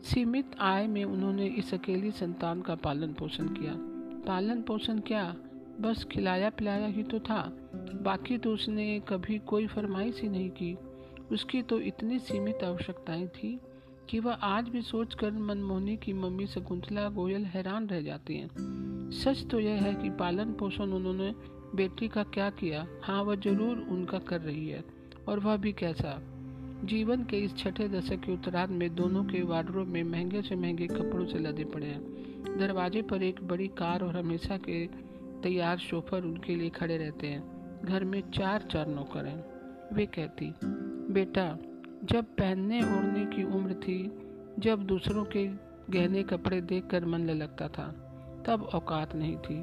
सीमित 0.05 0.51
आय 0.61 0.87
में 0.87 1.05
उन्होंने 1.05 1.47
इस 1.47 1.75
अकेली 1.75 2.11
संतान 2.11 2.63
का 2.63 2.75
पालन 2.75 3.13
पोषण 3.13 3.47
किया। 3.47 3.75
पालन 4.27 4.63
पोषण 4.63 4.99
क्या? 4.99 5.37
बस 5.81 6.05
खिलाया 6.05 6.51
पिलाया 6.51 6.87
ही 6.87 7.03
तो 7.03 7.19
था। 7.19 7.53
बाकी 8.03 8.39
तो 8.39 8.51
उसने 8.51 9.03
कभी 9.09 9.39
कोई 9.39 9.67
फरमाइश 9.67 10.21
ही 10.23 10.29
नहीं 10.29 10.51
की। 10.51 10.79
उसकी 11.33 11.63
तो 11.63 11.81
इतनी 11.81 12.19
सीमित 12.19 12.65
आवश्यकताएँ 12.65 13.27
थी 13.27 13.61
कि 14.09 14.19
वह 14.19 14.33
आज 14.33 14.69
भी 14.69 14.83
सोचकर 14.83 15.31
मनमोहनी 15.31 15.97
की 15.97 16.13
मम्मी 16.13 16.47
शकुंतला 16.47 17.09
गोयल 17.09 17.45
हैरान 17.45 17.87
रह 17.87 18.01
जाती 18.03 18.37
हैं। 18.37 18.51
सच 19.11 19.47
तो 19.51 19.61
यह 19.61 19.83
है 19.83 19.95
कि 19.95 20.11
पालन 20.11 20.53
पोषण 20.53 20.85
उन्होंने 20.85 21.35
बेटी 21.75 22.09
का 22.09 22.23
क्या 22.23 22.51
किया? 22.51 22.87
हाँ 23.03 23.23
वह 23.23 23.37
ज़रूर 23.37 23.87
उनका 23.91 24.19
कर 24.19 24.41
रही 24.41 24.69
है। 24.69 24.85
और 25.29 25.39
वह 25.39 25.57
भी 25.57 25.73
कैसा? 25.73 26.34
जीवन 26.85 27.25
के 27.25 27.37
इस 27.37 27.57
छठे 27.57 27.89
दशक 27.89 28.17
के 28.17 28.33
उत्तरार्ध 28.33 28.71
में 28.71 28.95
दोनों 28.95 29.25
के 29.25 29.43
वार्डरोब 29.43 29.89
में 29.89 30.05
महँगे 30.05 30.43
से 30.43 30.57
महँगे 30.57 30.87
कपड़ों 30.87 31.27
से 31.27 31.39
लदे 31.39 31.65
पड़े 31.65 31.87
हैं। 31.87 32.03
दरवाजे 32.59 33.03
पर 33.03 33.23
एक 33.23 33.49
बड़ी 33.49 33.69
कार 33.69 34.05
और 34.05 34.17
हमेशा 34.17 34.57
के 34.57 34.87
तैयार 35.43 35.79
शोफर 35.79 36.23
उनके 36.23 36.57
लिए 36.57 36.71
खड़े 36.71 36.97
रहते 36.97 37.27
हैं। 37.27 37.55
घर 37.85 38.05
में 38.05 38.31
चार 38.31 38.63
चार 38.63 38.87
नौकर 38.87 39.27
हैं। 39.27 39.45
वे 39.95 40.07
कहती, 40.07 40.55
बेटा, 41.13 41.59
जब 42.05 42.25
पहनने 42.25 42.81
ओढ़ने 42.81 43.37
की 43.37 43.45
उम्र 43.45 43.75
थी, 43.75 44.13
जब 44.59 44.83
दूसरों 44.83 45.25
के 45.25 45.49
गहने 45.91 46.23
कपड़े 46.23 46.61
देखकर 46.61 47.05
मन 47.05 47.19
लगता 47.19 47.69
था, 47.69 47.89
तब 48.47 48.63
औकात 48.63 49.17
नहीं 49.17 49.37
थी। 49.37 49.59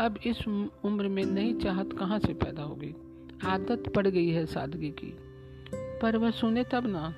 अब 0.00 0.14
इस 0.26 0.48
उम्र 0.84 1.08
में 1.08 1.24
नई 1.24 1.54
चाहत 1.54 1.92
कहाँ 1.92 2.18
से 2.18 2.34
पैदा 2.34 2.62
होगी? 2.62 2.94
आदत 3.44 3.92
पड़ 3.94 4.06
गई 4.06 4.28
है 4.28 4.46
सादगी 4.46 4.90
की। 4.90 5.16
पर 6.02 6.16
वह 6.16 6.30
सुने 6.30 6.64
तब 6.64 6.86
ना। 6.86 7.14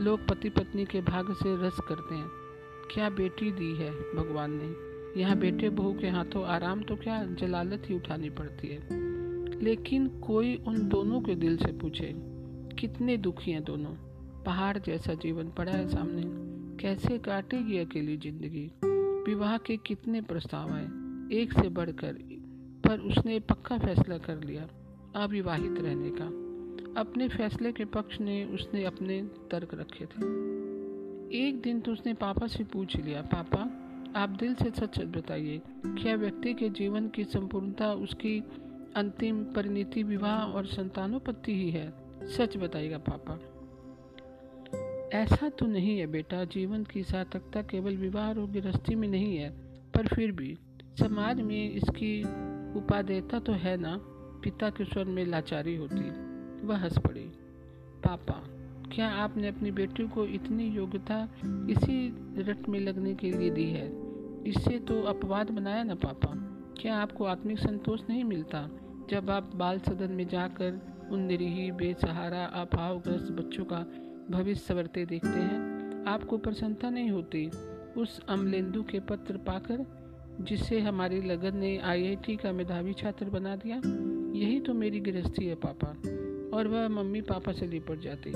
लोग 0.00 0.26
पति 0.28 0.48
पत्नी 0.48 0.84
के 0.84 1.00
भाग्य 1.00 1.34
से 1.34 1.56
रस 1.66 1.78
करते 1.88 2.14
हैं। 2.14 2.28
क्या 2.90 3.08
बेटी 3.10 3.50
दी 3.52 3.74
है 3.74 3.90
भगवान 3.90 4.50
ने? 4.54 5.20
यहाँ 5.20 5.36
बेटे 5.36 5.68
बहू 5.70 5.92
के 5.92 6.08
हाथों 6.08 6.44
आराम 6.44 6.82
तो 6.82 6.96
क्या 6.96 7.22
जलालत 7.24 7.82
ही 7.86 7.94
उठानी 7.94 8.30
पड़ती 8.30 8.68
है। 8.68 9.02
लेकिन 9.62 10.06
कोई 10.20 10.54
उन 10.56 10.88
दोनों 10.88 11.20
के 11.20 11.34
दिल 11.34 11.56
से 11.56 11.72
पूछे, 11.72 12.12
कितने 12.78 13.16
दुखी 13.16 13.50
हैं 13.50 13.64
दोनों? 13.64 13.94
पहाड़ 14.44 14.78
जैसा 14.78 15.14
जीवन 15.14 15.48
पड़ा 15.48 15.72
है 15.72 15.88
सामने। 15.88 16.22
कैसे 16.76 17.18
काटेगी 17.18 17.78
अकेली 17.78 18.16
ज़िंदगी? 18.16 18.70
विवाह 19.26 19.56
के 19.58 19.76
कितने 19.76 20.20
प्रस्ताव 20.20 20.72
आए? 20.72 20.86
एक 21.32 21.52
से 21.52 21.68
बढ़कर, 21.68 22.12
पर 22.84 23.00
उसने 23.00 23.38
पक्का 23.40 23.78
फैसला 23.78 24.18
कर 24.18 24.42
लिया, 24.44 24.68
अविवाहित 25.16 25.78
रहने 25.78 26.10
का। 26.10 26.43
अपने 26.96 27.28
फैसले 27.28 27.72
के 27.72 27.84
पक्ष 27.84 28.20
ने 28.20 28.44
उसने 28.44 28.84
अपने 28.84 29.22
तर्क 29.50 29.74
रखे 29.74 30.04
थे। 30.04 30.44
एक 31.38 31.60
दिन 31.62 31.80
तो 31.80 31.92
उसने 31.92 32.14
पापा 32.14 32.46
से 32.46 32.64
पूछ 32.64 32.96
लिया, 32.96 33.22
पापा, 33.22 33.80
आप 34.20 34.28
दिल 34.28 34.54
से 34.54 34.70
सच 34.70 34.98
सच 34.98 35.04
बताइए, 35.04 35.62
क्या 35.86 36.16
व्यक्ति 36.16 36.54
के 36.54 36.68
जीवन 36.68 37.08
की 37.08 37.24
संपूर्णता 37.24 37.92
उसकी 37.92 38.44
अंतिम 38.96 39.44
परिणति 39.44 40.02
विवाह 40.02 40.38
और 40.38 40.66
संतानोपत्ति 40.66 41.54
ही 41.54 41.70
है? 41.70 41.94
सच 42.26 42.56
बताइएगा, 42.56 42.98
पापा। 42.98 43.40
ऐसा 45.18 45.48
तो 45.48 45.66
नहीं 45.66 45.98
है 45.98 46.06
बेटा, 46.06 46.44
जीवन 46.44 46.84
की 46.84 47.02
सार्थकता 47.02 47.62
केवल 47.62 47.96
विवाह 47.96 48.28
और 48.28 48.50
गृहस्थी 48.50 48.94
में 48.94 49.08
नहीं 49.08 49.36
है, 49.36 49.50
पर 49.94 50.06
फिर 50.06 50.32
भी 50.32 50.58
समाज 50.98 51.40
में 51.40 51.70
इसकी 51.70 52.22
उपादेयता 52.78 53.38
तो 53.38 53.52
है 53.52 53.76
ना? 53.76 54.00
पिता 54.44 54.70
के 54.70 54.84
स्वर 54.84 55.04
में 55.04 55.26
लाचारी 55.26 55.76
होती। 55.76 56.23
वह 56.64 56.76
हंस 56.76 56.98
पड़ी। 56.98 57.24
पापा, 58.04 58.42
क्या 58.94 59.08
आपने 59.08 59.48
अपनी 59.48 59.70
बेटी 59.70 60.08
को 60.08 60.24
इतनी 60.24 60.68
योग्यता 60.68 61.28
इसी 61.44 62.14
रट 62.42 62.68
में 62.68 62.80
लगने 62.80 63.14
के 63.14 63.30
लिए 63.30 63.50
दी 63.50 63.64
है? 63.64 63.92
इससे 64.46 64.78
तो 64.78 65.02
अपवाद 65.02 65.50
बनाया 65.50 65.82
ना, 65.82 65.94
पापा। 65.94 66.34
क्या 66.82 66.96
आपको 66.96 67.24
आत्मिक 67.24 67.58
संतोष 67.58 68.00
नहीं 68.10 68.24
मिलता? 68.24 68.70
जब 69.10 69.30
आप 69.30 69.56
बाल 69.56 69.78
सदन 69.78 70.10
में 70.10 70.28
जाकर 70.28 70.80
उन 71.10 71.20
निरीही, 71.20 71.72
बेसहारा, 71.72 72.44
अभावग्रस्त 72.44 73.32
बच्चों 73.32 73.64
का 73.64 73.86
भविष्य 74.30 74.64
सवरते 74.64 75.06
देखते 75.06 75.40
हैं, 75.40 75.74
आपको 76.04 76.38
प्रसन्नता 76.38 76.90
नहीं 76.90 77.10
होती? 77.10 77.50
उस 77.96 78.20
अमलेंदु 78.28 78.82
के 78.82 79.00
पत्र 79.00 79.36
पाकर, 79.36 79.86
जिसे 80.40 80.80
हमारी 80.80 81.22
लगन 81.22 81.56
ने 81.56 81.78
आईआईटी 81.78 82.36
का 82.36 82.52
मेधावी 82.52 82.92
छात्र 82.92 83.30
बना 83.30 83.56
दिया, 83.56 83.76
यही 84.38 84.60
तो 84.60 84.74
मेरी 84.74 85.00
गृहस्थी 85.00 85.46
है, 85.46 85.54
पापा। 85.54 86.23
और 86.54 86.68
वह 86.68 86.88
मम्मी 86.88 87.20
पापा 87.20 87.52
से 87.52 87.66
लिपट 87.66 88.00
जाती। 88.00 88.32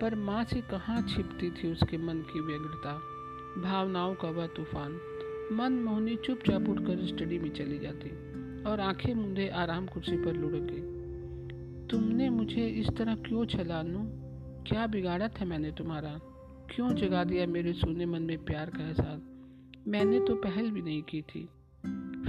पर 0.00 0.14
माँ 0.14 0.44
से 0.44 0.60
कहाँ 0.60 1.02
छिपती 1.02 1.50
थी 1.50 1.72
उसके 1.72 1.98
मन 1.98 2.18
की 2.18 2.40
व्यग्रता? 2.40 3.02
भावनाओं 3.62 4.14
का 4.14 4.30
वह 4.30 4.46
तूफ़ान। 4.46 5.00
मन 5.52 5.72
मोहनी 5.72 6.16
चुपचाप 6.16 6.68
उठकर 6.68 7.06
स्टडी 7.06 7.38
में 7.38 7.50
चली 7.50 7.78
जाती 7.78 8.08
और 8.62 8.80
आँखें 8.80 9.14
मुंदे 9.14 9.48
आराम 9.48 9.86
कुर्सी 9.86 10.16
पर 10.16 10.32
लुढ़क। 10.32 10.94
तुमने 11.90 12.30
मुझे 12.30 12.66
इस 12.66 12.88
तरह 12.98 13.14
क्यों 13.14 13.46
छलानू? 13.46 13.98
क्या 14.64 14.86
बिगाड़ा 14.86 15.28
था 15.28 15.44
मैंने 15.44 15.72
तुम्हारा? 15.72 16.20
क्यों 16.74 16.94
जगा 16.94 17.24
दिया 17.24 17.46
मेरे 17.46 17.72
सोने 17.72 18.06
मन 18.06 18.22
में 18.22 18.44
प्यार 18.44 18.70
का 18.70 18.86
एहसास? 18.86 19.20
मैंने 19.88 20.20
तो 20.20 20.34
पहल 20.34 20.70
भी 20.70 20.82
नहीं 20.82 21.02
की 21.02 21.22
थी। 21.22 21.48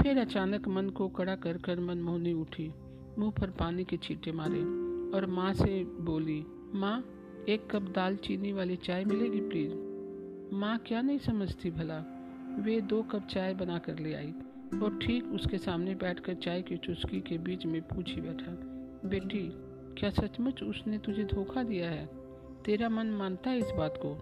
फिर 0.01 0.18
अचानक 0.18 0.68
मन 0.68 0.89
को 0.89 1.08
कड़ा 1.08 1.36
कर 1.36 1.58
कर 1.58 1.79
मनमोहनी 1.79 2.34
उठी, 2.34 2.74
मुँह 3.20 3.32
पर 3.32 3.50
पानी 3.50 3.84
के 3.84 3.98
छींटे 3.98 4.32
मारे। 4.32 4.78
और 5.13 5.25
माँ 5.25 5.54
से 5.54 5.84
बोली, 5.84 6.46
माँ, 6.74 7.04
एक 7.50 7.70
कप 7.72 7.82
दाल 7.82 8.16
चीनी 8.16 8.51
वाली 8.51 8.75
चाय 8.75 9.06
मिलेगी 9.06 9.39
प्लीज़ 9.39 9.74
माँ 10.56 10.78
क्या 10.78 11.01
नहीं 11.01 11.18
समझती 11.18 11.72
भला। 11.72 12.16
वे 12.60 12.82
दो 12.82 13.04
कप 13.04 13.28
चाय 13.28 13.54
बना 13.54 13.78
कर 13.78 14.00
ले 14.00 14.13
आई 14.13 14.34
और 14.84 15.00
ठीक 15.01 15.25
उसके 15.25 15.58
सामने 15.58 15.96
बैठकर 15.96 16.34
चाय 16.34 16.62
की 16.62 16.78
चुस्की 16.78 17.22
के 17.22 17.38
बीच 17.38 17.66
में 17.66 17.82
पूछ 17.82 18.16
ही 18.16 18.22
बैठा, 18.22 18.51
बेटी, 19.10 19.51
क्या 20.00 20.10
सचमुच 20.10 20.63
उसने 20.63 20.98
तुझे 20.98 21.24
धोखा 21.24 21.63
दिया 21.63 21.89
है? 21.89 22.10
तेरा 22.66 22.89
मन 22.89 23.08
मानता 23.08 23.50
है 23.50 23.60
इस 23.60 23.70
बात 23.78 24.00
को? 24.06 24.22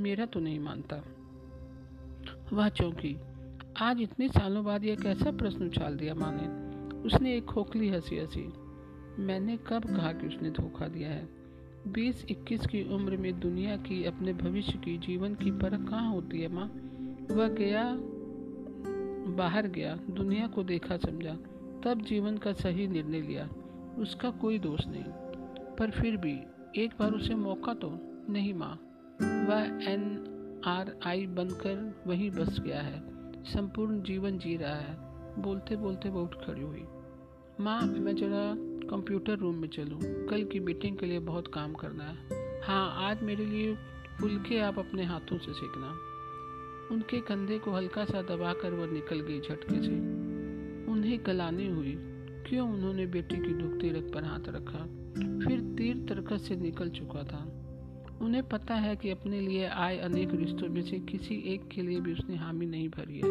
मेरा 0.00 0.26
तो 0.26 0.40
नहीं 0.40 0.60
मानता। 0.60 1.02
वह, 2.52 2.68
चौंकी, 2.68 3.16
आज 3.80 4.00
इतने 4.00 4.28
सालों 4.28 4.64
बाद 4.64 4.84
यह 4.84 4.96
कैसा 4.96 5.30
प्रश्न 5.30 5.66
उछाल 5.66 5.96
दिया 5.96 6.14
माँ 6.14 6.38
ने? 6.40 6.68
उसने 6.98 7.36
एक 7.36 7.44
खोखली 7.44 7.88
हँसी 7.88 8.18
हँसी 8.18 8.52
मैंने 9.18 9.56
कब 9.56 9.84
कहा 9.84 10.12
कि 10.12 10.26
उसने 10.26 10.50
धोखा 10.50 10.88
दिया 10.88 11.08
है? 11.08 11.28
बीस 11.88 12.26
इक्कीस 12.30 12.66
की 12.66 12.94
उम्र 12.94 13.16
में 13.16 13.40
दुनिया 13.40 13.76
की 13.76 14.04
अपने 14.04 14.32
भविष्य 14.32 14.72
की 14.72 14.98
जीवन 14.98 15.34
की 15.34 15.50
परख 15.50 15.88
कहाँ 15.88 16.12
होती 16.12 16.40
है, 16.40 16.48
माँ? 16.48 16.66
वह 17.30 17.48
गया, 17.48 17.96
बाहर 19.36 19.66
गया, 19.66 19.96
दुनिया 20.10 20.46
को 20.46 20.62
देखा, 20.62 20.96
समझा। 20.96 21.34
तब 21.84 22.02
जीवन 22.02 22.36
का 22.36 22.52
सही 22.52 22.86
निर्णय 22.86 23.20
लिया। 23.20 23.48
उसका 23.98 24.30
कोई 24.30 24.58
दोष 24.58 24.80
नहीं। 24.86 25.04
पर 25.76 25.90
फिर 25.90 26.16
भी, 26.16 26.40
एक 26.76 26.90
बार 27.00 27.12
उसे 27.12 27.34
मौका 27.34 27.74
तो 27.74 27.98
नहीं, 28.28 28.54
माँ। 28.54 28.74
वह 29.22 29.62
एन 29.92 30.34
आर 30.64 30.98
आई 31.06 31.26
बनकर 31.26 32.02
वहीं 32.06 32.30
बस 32.30 32.60
गया 32.60 32.80
है। 32.80 33.02
संपूर्ण 33.44 34.02
जीवन 34.02 34.38
जी 34.38 34.56
रहा 34.56 34.74
है। 34.74 34.96
बोलते 35.42 35.76
बोलते 35.76 36.08
वो 36.08 36.22
उठ 36.22 36.34
खड़ी 36.34 36.62
हुई। 36.62 36.84
माँ, 37.60 37.82
मैं 37.82 38.16
जरा 38.16 38.67
कंप्यूटर 38.90 39.38
रूम 39.38 39.54
में 39.54 39.68
चलूँ। 39.68 40.00
कल 40.26 40.44
की 40.44 40.60
मीटिंग 40.60 40.96
के 40.96 41.06
लिए 41.06 41.18
बहुत 41.18 41.48
काम 41.48 41.72
करना 41.72 42.04
है। 42.04 42.16
हाँ 42.62 43.10
आज 43.10 43.22
मेरे 43.22 43.46
लिए 43.46 43.74
फुलके 44.20 44.58
आप 44.58 44.78
अपने 44.78 45.04
हाथों 45.04 45.38
से 45.38 45.52
सीखना 45.52 45.98
उनके 46.92 47.20
कंधे 47.20 47.58
को 47.58 47.72
हल्का 47.72 48.04
सा 48.04 48.22
दबाकर 48.22 48.74
वह 48.74 48.86
निकल 48.86 49.20
गई 49.20 49.40
झटके 49.40 49.82
से। 49.82 49.94
उन्हें 50.92 51.26
गलानी 51.26 51.66
हुई, 51.66 51.94
क्यों 52.48 52.70
उन्होंने 52.70 53.06
बेटी 53.06 53.36
की 53.36 53.54
दुखती 53.54 53.90
रख 53.90 54.14
पर 54.14 54.24
हाथ 54.24 54.48
रखा? 54.48 54.78
फिर 55.46 55.74
तीर 55.78 55.96
तरकस 56.08 56.48
से 56.48 56.56
निकल 56.56 56.88
चुका 56.88 57.22
था। 57.22 57.64
उन्हें 58.20 58.48
पता 58.48 58.74
है 58.74 58.96
कि 58.96 59.10
अपने 59.10 59.40
लिए 59.40 59.66
आए 59.66 59.98
अनेक 59.98 60.28
रिश्तों 60.34 60.68
में 60.68 60.82
से 60.82 60.98
किसी 60.98 61.34
एक 61.34 61.68
के 61.68 61.82
लिए 61.82 62.00
भी 62.00 62.12
उसने 62.12 62.36
हामी 62.36 62.66
नहीं 62.66 62.88
भरी 62.88 63.18
है। 63.18 63.30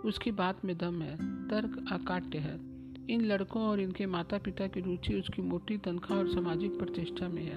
उसकी 0.00 0.32
बात 0.32 0.64
में 0.64 0.78
दम 0.78 1.02
है, 1.02 1.16
तर्क 1.48 1.84
अकाट्य 1.92 2.38
है। 2.38 2.69
इन 3.10 3.24
लड़कों 3.24 3.62
और 3.62 3.80
इनके 3.80 4.06
माता 4.06 4.38
पिता 4.38 4.66
की 4.66 4.80
रुचि 4.80 5.14
उसकी 5.14 5.42
मोटी 5.42 5.78
तनख्वाह 5.78 6.18
और 6.18 6.28
सामाजिक 6.28 6.78
प्रतिष्ठा 6.78 7.28
में 7.28 7.42
है। 7.42 7.56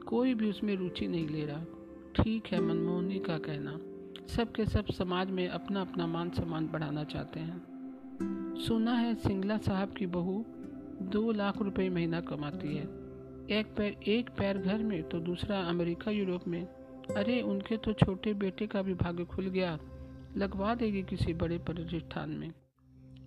कोई 0.00 0.34
भी 0.34 0.50
उसमें 0.50 0.76
रुचि 0.76 1.08
नहीं 1.08 1.28
ले 1.28 1.44
रहा। 1.44 1.64
ठीक 2.22 2.46
है, 2.46 2.60
मनमोहनी 2.60 3.18
का 3.18 3.38
कहना। 3.38 3.80
सब 4.26 4.52
के 4.52 4.66
सब 4.66 4.86
समाज 4.86 5.30
में 5.30 5.48
अपना 5.48 5.80
अपना 5.80 6.06
मान 6.06 6.30
सम्मान 6.30 6.66
बढ़ाना 6.66 7.04
चाहते 7.04 7.40
हैं। 7.40 7.62
सुना 8.68 8.92
है, 8.92 9.14
सिंगला 9.14 9.58
साहब 9.58 9.92
की 9.92 10.06
बहू 10.06 10.44
दो 11.02 11.32
लाख 11.32 11.62
रुपए 11.62 11.88
महीना 11.88 12.20
कमाती 12.20 12.76
है। 12.76 12.84
एक 13.58 13.74
पैर 13.76 13.96
एक 14.08 14.30
पैर 14.30 14.58
घर 14.58 14.78
में 14.78 15.02
तो 15.08 15.20
दूसरा 15.20 15.60
अमेरिका, 15.60 16.10
यूरोप 16.10 16.48
में। 16.48 16.64
अरे, 17.16 17.42
उनके 17.42 17.76
तो 17.76 17.92
छोटे 17.92 18.34
बेटे 18.34 18.66
का 18.66 18.82
भी 18.82 18.94
भाग्य 18.94 19.24
खुल 19.24 19.46
गया। 19.46 19.78
लगवा 20.36 20.74
देगी 20.74 21.02
किसी 21.02 21.34
बड़े 21.34 21.58
प्रतिष्ठान 21.58 22.30
में। 22.30 22.52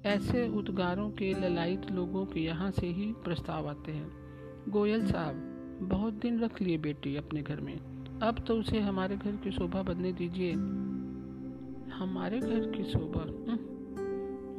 ऐसे 0.07 0.49
उद्गारों 0.49 1.11
के 1.11 1.33
ललायत 1.33 1.91
लोगों 1.91 2.25
के 2.25 2.39
यहाँ 2.39 2.71
से 2.71 2.87
ही 2.87 3.13
प्रस्ताव 3.13 3.67
आते 3.67 3.91
हैं। 3.91 4.11
गोयल 4.69 5.05
साहब, 5.05 5.35
बहुत 5.81 6.13
दिन 6.13 6.39
रख 6.39 6.61
लिए 6.61 6.77
बेटी 6.77 7.15
अपने 7.15 7.41
घर 7.41 7.61
में। 7.61 7.79
अब 8.23 8.45
तो 8.47 8.55
उसे 8.55 8.79
हमारे 8.79 9.17
घर 9.17 9.35
की 9.35 9.51
शोभा 9.51 9.81
बनने 9.81 10.13
दीजिए। 10.13 10.51
हमारे 11.89 12.39
घर 12.39 12.71
की 12.77 12.83
शोभा? 12.83 13.23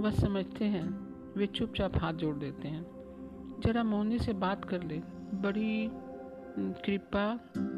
बस 0.05 0.21
समझते 0.21 0.64
हैं। 0.64 1.09
वे 1.37 1.47
चुपचाप 1.47 1.93
हाथ 1.97 2.14
जोड़ 2.14 2.37
देते 2.37 2.69
हैं। 2.69 2.87
जरा 3.64 3.83
मोहनी 3.83 4.19
से 4.19 4.33
बात 4.33 4.64
कर 4.64 4.83
ले। 4.83 4.99
बड़ी 5.35 5.90
कृपा 6.59 7.31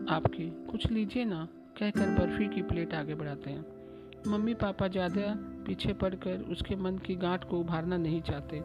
आपकी। 0.08 0.66
कुछ 0.70 0.90
लीजिए 0.90 1.24
ना। 1.24 1.48
कहकर 1.78 2.18
बर्फ़ी 2.18 2.48
की 2.48 2.62
प्लेट 2.62 2.94
आगे 2.94 3.14
बढ़ाते 3.14 3.50
हैं। 3.50 3.79
मम्मी 4.26 4.54
पापा 4.54 4.88
ज़्यादा 4.88 5.34
पीछे 5.66 5.92
पड़कर 5.92 6.40
उसके 6.52 6.76
मन 6.76 6.98
की 6.98 7.14
गांठ 7.14 7.44
को 7.44 7.58
उभारना 7.60 7.96
नहीं 7.96 8.20
चाहते। 8.20 8.60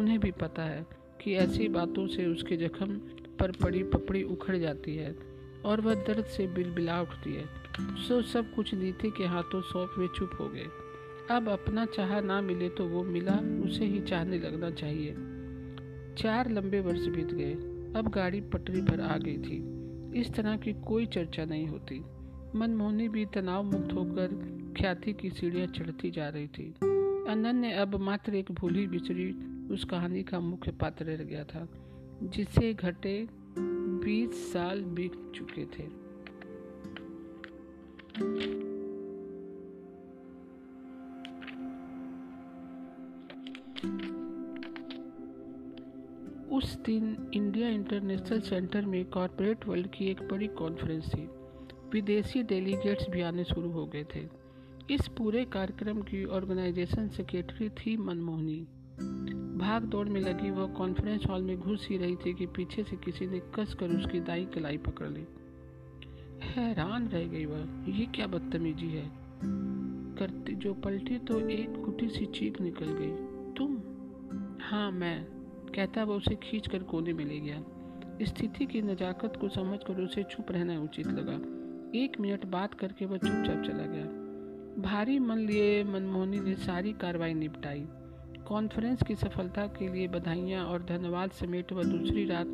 उन्हें 0.00 0.18
भी 0.20 0.30
पता 0.30 0.62
है 0.62 0.86
कि 1.22 1.34
ऐसी 1.34 1.68
बातों 1.68 2.06
से 2.06 2.26
उसके 2.26 2.56
जख्म 2.56 2.86
पर 3.40 3.52
पड़ी 3.52 3.82
पपड़ी 3.82 4.22
उखड़ 4.22 4.56
जाती 4.56 4.96
है 4.96 5.14
और 5.64 5.80
वह 5.80 5.94
दर्द 5.94 6.24
से 6.26 6.46
बिलबिला 6.46 7.00
उठती 7.00 7.34
है। 7.34 7.44
सो 8.08 8.22
सब 8.22 8.54
कुछ 8.54 8.74
नीति 8.74 9.10
के 9.10 9.24
हाथों 9.24 9.60
सौंप 9.62 9.94
वे 9.98 10.08
चुप 10.16 10.30
हो 10.40 10.48
गए। 10.48 10.66
अब 11.30 11.48
अपना 11.48 11.84
चाह 11.86 12.20
ना 12.20 12.40
मिले 12.40 12.68
तो 12.68 12.86
वो 12.86 13.02
मिला, 13.02 13.38
उसे 13.66 13.84
ही 13.84 14.00
चाहने 14.00 14.38
लगना 14.38 14.70
चाहिए। 14.70 15.14
चार 16.18 16.50
लंबे 16.50 16.80
वर्ष 16.80 17.06
बीत 17.06 17.32
गए। 17.34 17.52
अब 17.98 18.08
गाड़ी 18.08 18.40
पटरी 18.40 18.80
पर 18.82 19.00
आ 19.00 19.16
गई 19.16 19.38
थी। 19.38 20.20
इस 20.20 20.34
तरह 20.34 20.56
की 20.56 20.72
कोई 20.72 21.06
चर्चा 21.06 21.44
नहीं 21.44 21.66
होती। 21.66 22.02
मनमोहनी 22.56 23.08
भी 23.08 23.24
तनाव 23.26 23.62
मुक्त 23.62 23.92
होकर 23.92 24.28
ख्याति 24.78 25.12
की 25.12 25.30
सीढ़ियाँ 25.30 25.66
चढ़ती 25.66 26.10
जा 26.10 26.28
रही 26.28 26.46
थी। 26.48 26.74
अनन्य 27.28 27.72
अब 27.72 27.94
मात्र 28.00 28.34
एक 28.34 28.52
भूली 28.52 28.86
बिछड़ी 28.86 29.30
उस 29.74 29.84
कहानी 29.84 30.22
का 30.22 30.40
मुख्य 30.40 30.72
पात्र 30.72 31.04
रह 31.04 31.24
गया 31.24 31.44
था, 31.44 31.66
जिसे 32.22 32.74
घटे 32.74 33.26
बीस 33.58 34.52
साल 34.52 34.82
बीत 34.82 35.12
चुके 35.34 35.64
थे। 35.64 35.86
उस 46.56 46.76
दिन 46.78 47.30
इंडिया 47.34 47.68
इंटरनेशनल 47.68 48.40
सेंटर 48.40 48.86
में 48.86 49.04
कॉरपोरेट 49.04 49.66
वर्ल्ड 49.68 49.86
की 49.86 50.06
एक 50.06 50.28
बड़ी 50.28 50.46
कॉन्फ्रेंस 50.46 51.14
थी। 51.14 51.28
विदेशी 51.94 52.42
डेलीगेट्स 52.42 53.10
भी 53.10 53.20
आने 53.20 53.44
शुरू 53.44 53.70
हो 53.70 53.86
गए 53.86 54.04
थे। 54.04 54.28
इस 54.94 55.08
पूरे 55.08 55.44
कार्यक्रम 55.44 56.02
की 56.02 56.24
ऑर्गेनाइजेशन 56.24 57.08
सेक्रेटरी 57.08 57.68
थी 57.68 57.96
मनमोहनी। 57.96 58.60
भाग 59.58 59.82
दौड़ 59.82 60.08
में 60.08 60.20
लगी 60.20 60.50
वह 60.50 60.66
कॉन्फ्रेंस 60.66 61.26
हॉल 61.30 61.42
में 61.42 61.60
घुस 61.60 61.88
ही 61.88 61.96
रही 61.96 62.16
थी 62.16 62.34
कि 62.34 62.46
पीछे 62.46 62.84
से 62.84 62.96
किसी 62.96 63.26
ने 63.26 63.40
कस 63.54 63.74
कर 63.74 63.88
उसकी 63.88 64.20
दाई 64.20 64.44
कलाई 64.44 64.76
पकड़ 64.76 65.08
ली। 65.08 65.26
हैरान 66.42 67.08
रह 67.08 67.24
गई 67.24 67.44
वह, 67.44 67.66
ये 67.88 68.06
क्या 68.06 68.26
बदतमीजी 68.26 68.88
है? 68.88 69.10
करती 70.18 70.54
जो 70.54 70.74
पलटी 70.74 71.18
तो 71.18 71.48
एक 71.48 71.84
कुटी 71.84 72.08
सी 72.08 72.26
चीख 72.26 72.60
निकल 72.60 72.86
गई। 72.86 73.10
तुम? 73.52 73.76
हाँ 74.60 74.90
मैं। 74.92 75.24
कहता 75.74 76.04
वह 76.04 76.14
उसे 76.14 76.34
खींच 76.34 76.68
कर 76.68 76.82
कोने 76.82 77.12
में 77.12 77.24
ले 77.24 77.40
गया। 77.40 77.62
स्थिति 78.22 78.66
की 78.66 78.82
नजाकत 78.82 79.32
को 79.40 79.48
समझकर 79.48 80.00
उसे 80.00 80.22
चुप 80.22 80.46
रहना 80.50 80.80
उचित 80.80 81.06
लगा। 81.06 81.63
एक 81.94 82.20
मिनट 82.20 82.44
बात 82.44 82.74
करके 82.74 83.06
वह 83.06 83.16
चुपचाप 83.16 83.64
चला 83.64 83.86
गया। 83.86 84.04
भारी 84.82 85.18
मन 85.18 85.36
लिए 85.36 85.84
मनमोहनी 85.84 86.40
ने 86.40 86.54
सारी 86.54 86.92
कार्रवाई 86.92 87.34
निपटाई। 87.34 87.86
कॉन्फ्रेंस 88.48 89.02
की 89.02 89.14
सफलता 89.14 89.66
के 89.66 89.92
लिए 89.92 90.08
बधाइयाँ 90.08 90.64
और 90.64 90.82
धन्यवाद 90.82 91.30
समेट 91.30 91.72
वह 91.72 91.82
दूसरी 91.82 92.24
रात 92.24 92.46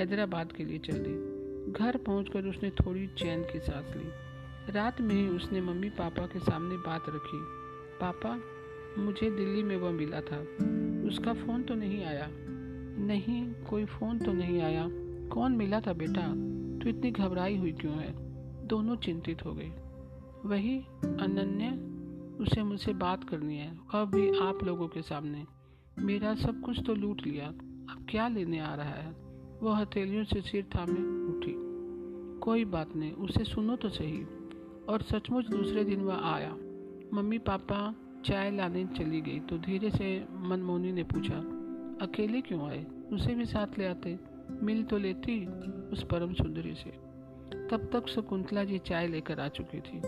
हैदराबाद 0.00 0.52
के 0.52 0.64
लिए 0.64 0.78
चल। 0.78 0.92
दी 0.92 1.32
घर 1.72 1.96
पहुंचकर 1.96 2.44
उसने 2.44 2.70
थोड़ी 2.70 3.06
चैन 3.06 3.42
की 3.42 3.60
सांस 3.60 3.94
ली। 3.96 4.08
रात 4.72 5.00
में 5.00 5.14
ही 5.14 5.28
उसने 5.28 5.60
मम्मी 5.60 5.90
पापा 5.90 6.26
के 6.26 6.38
सामने 6.38 6.76
बात 6.76 7.04
रखी। 7.08 7.38
पापा, 8.00 8.40
मुझे 9.02 9.30
दिल्ली 9.30 9.62
में 9.62 9.76
वह 9.76 9.90
मिला 9.90 10.20
था। 10.20 10.40
उसका 11.08 11.32
फ़ोन 11.32 11.62
तो 11.62 11.74
नहीं 11.74 12.04
आया। 12.04 12.28
नहीं, 12.98 13.52
कोई 13.52 13.84
फ़ोन 13.84 14.18
तो 14.18 14.32
नहीं 14.32 14.60
आया। 14.62 14.88
कौन 15.28 15.52
मिला 15.52 15.80
था 15.80 15.92
बेटा? 15.92 16.28
तू 16.82 16.88
इतनी 16.88 17.10
घबराई 17.10 17.56
हुई 17.56 17.72
क्यों 17.72 17.94
है? 17.94 18.31
दोनों 18.72 18.96
चिंतित 18.96 19.44
हो 19.44 19.54
गए। 19.54 19.72
वही 20.44 20.78
अनन्य, 21.04 21.92
उसे 22.44 22.62
मुझसे 22.62 22.92
बात 22.92 23.24
करनी 23.24 23.56
है 23.56 23.78
वह 23.94 24.04
भी 24.04 24.38
आप 24.38 24.64
लोगों 24.64 24.88
के 24.88 25.02
सामने। 25.02 25.46
मेरा 25.98 26.34
सब 26.34 26.60
कुछ 26.60 26.80
तो 26.86 26.94
लूट 26.94 27.26
लिया। 27.26 27.46
अब 27.92 28.06
क्या 28.10 28.28
लेने 28.28 28.58
आ 28.58 28.74
रहा 28.74 28.90
है? 28.90 29.16
वह 29.62 29.76
हथेलियों 29.76 30.24
से 30.24 30.40
सिर 30.40 30.64
थामे 30.64 31.28
उठी। 31.32 31.54
कोई 32.40 32.64
बात 32.64 32.96
नहीं, 32.96 33.12
उसे 33.12 33.44
सुनो 33.44 33.76
तो 33.76 33.88
सही। 33.88 34.24
और 34.88 35.02
सचमुच 35.02 35.46
दूसरे 35.46 35.84
दिन 35.84 36.00
वह 36.00 36.16
आया। 36.16 36.56
मम्मी, 37.14 37.38
पापा, 37.38 37.94
चाय 38.24 38.50
लाने 38.50 38.86
चली 38.86 39.20
गई 39.20 39.40
तो 39.40 39.58
धीरे 39.58 39.90
से 39.90 40.26
मनमोनी 40.32 40.92
ने 40.92 41.02
पूछा, 41.02 41.38
अकेले 42.06 42.40
क्यों 42.40 42.68
आए? 42.68 42.86
उसे 43.12 43.34
भी 43.34 43.44
साथ 43.44 43.78
ले 43.78 43.86
आते। 43.86 44.18
मिल 44.62 44.82
तो 44.82 44.98
लेती 44.98 45.46
उस 45.90 46.04
परम 46.04 46.32
सुंदरी 46.32 46.74
से। 46.74 47.01
तब 47.52 47.90
तक 47.92 48.08
शकुंतला 48.08 48.64
जी 48.64 48.78
चाय 48.78 49.06
लेकर 49.06 49.40
आ 49.40 49.48
चुकी 49.48 49.80
थी। 49.80 49.98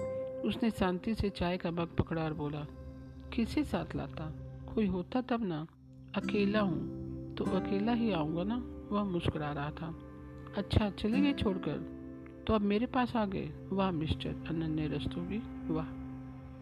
उसने 0.41 0.71
शांति 0.71 1.15
से 1.15 1.31
चाय 1.31 1.57
का 1.57 1.71
मग 1.71 1.97
पकड़ा 1.97 2.25
और 2.25 2.35
बोला, 2.35 2.67
किसे 3.33 3.65
साथ 3.65 3.97
लाता? 3.97 4.33
कोई 4.75 4.87
होता 4.87 5.21
तब 5.21 5.45
ना? 5.45 5.67
अकेला 6.17 6.61
हूँ 6.61 7.05
तो 7.35 7.45
अकेला 7.45 7.93
ही 7.93 8.13
आऊँगा 8.13 8.45
ना? 8.45 8.63
वह 8.93 9.05
मुस्कुरा 9.05 9.53
रहा 9.53 9.71
था। 9.71 9.99
अच्छा 10.57 10.91
चले 10.91 11.21
गए 11.21 11.33
छोड़कर? 11.33 11.95
तो 12.47 12.55
अब 12.55 12.61
मेरे 12.61 12.87
पास 12.87 13.17
आ 13.17 13.27
गए? 13.27 13.51
वाह, 13.73 13.91
मिस्टर 13.91 14.45
अनन्य 14.49 14.87
रस्तोगी, 14.87 15.39
वाह! 15.73 15.87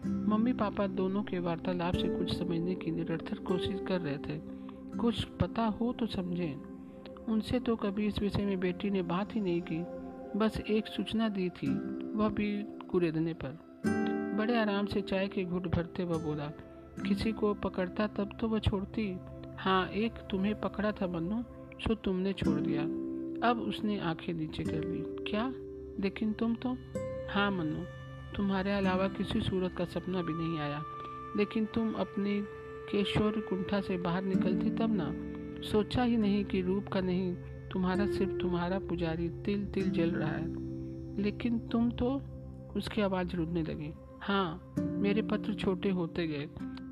मम्मी 0.09 0.53
पापा 0.53 0.87
दोनों 0.87 1.23
के 1.23 1.39
वार्तालाप 1.39 1.95
से 1.95 2.07
कुछ 2.07 2.39
समझने 2.39 2.75
की 2.75 2.91
निरर्थक 2.91 3.43
कोशिश 3.43 3.81
कर 3.87 4.01
रहे 4.01 4.17
थे। 4.17 4.37
कुछ 4.97 5.23
पता 5.23 5.65
हो 5.65 5.93
तो 5.93 6.05
समझें। 6.05 6.55
उनसे 7.29 7.59
तो 7.59 7.75
कभी 7.75 8.07
इस 8.07 8.19
विषय 8.19 8.45
में 8.45 8.59
बेटी 8.59 8.89
ने 8.89 9.01
बात 9.01 9.35
ही 9.35 9.41
नहीं 9.41 9.61
की। 9.61 10.02
बस 10.35 10.61
एक 10.69 10.87
सूचना 10.87 11.29
दी 11.29 11.49
थी, 11.49 11.67
वह 12.15 12.29
भी 12.29 12.63
कुरेदने 12.63 13.33
पर। 13.33 13.57
बड़े 14.37 14.57
आराम 14.57 14.85
से 14.85 15.01
चाय 15.01 15.27
के 15.27 15.43
घुट 15.43 15.67
भरते 15.67 16.03
वह 16.03 16.17
बोला, 16.17 16.47
किसी 17.07 17.31
को 17.31 17.53
पकड़ता 17.53 18.07
तब 18.07 18.37
तो 18.41 18.47
वह 18.47 18.59
छोड़ती? 18.59 19.17
हाँ 19.57 19.87
एक 19.87 20.11
तुम्हें 20.11 20.61
पकड़ा 20.61 20.91
था 20.91 21.07
मनु 21.07 21.43
सो 21.79 21.95
तुमने 21.95 22.33
छोड़ 22.33 22.59
दिया। 22.59 22.81
अब 23.49 23.59
उसने 23.59 23.99
आँखें 23.99 24.33
नीचे 24.33 24.63
कर 24.63 24.83
ली। 24.83 25.31
क्या? 25.31 25.53
लेकिन 25.99 26.33
तुम 26.33 26.55
तो? 26.55 26.77
हाँ 27.31 27.51
मनु 27.51 27.83
तुम्हारे 28.35 28.71
अलावा 28.71 29.07
किसी 29.07 29.41
सूरत 29.41 29.75
का 29.77 29.85
सपना 29.85 30.21
भी 30.21 30.33
नहीं 30.33 30.59
आया। 30.59 30.83
लेकिन 31.37 31.65
तुम 31.65 31.93
अपनी 31.93 32.41
केशोर 32.91 33.31
कुंठा 33.49 33.81
से 33.81 33.97
बाहर 33.97 34.23
निकलती 34.23 34.69
तब 34.69 34.95
ना? 34.95 35.13
सोचा 35.67 36.03
ही 36.03 36.17
नहीं 36.17 36.45
कि 36.45 36.61
रूप 36.61 36.87
का 36.87 37.01
नहीं 37.01 37.35
तुम्हारा 37.73 38.07
सिर्फ़ 38.07 38.37
तुम्हारा 38.37 38.79
पुजारी, 38.79 39.29
तिल 39.29 39.65
तिल 39.65 39.89
जल 39.89 40.11
रहा 40.11 40.31
है। 40.31 40.73
लेकिन 41.21 41.59
तुम 41.59 41.89
तो 41.89 42.21
उसकी 42.75 43.01
आवाज़ 43.01 43.35
रुदने 43.35 43.63
लगी। 43.63 43.93
हाँ 44.21 44.75
मेरे 44.79 45.21
पत्र 45.21 45.53
छोटे 45.53 45.89
होते 45.89 46.27
गए। 46.27 46.49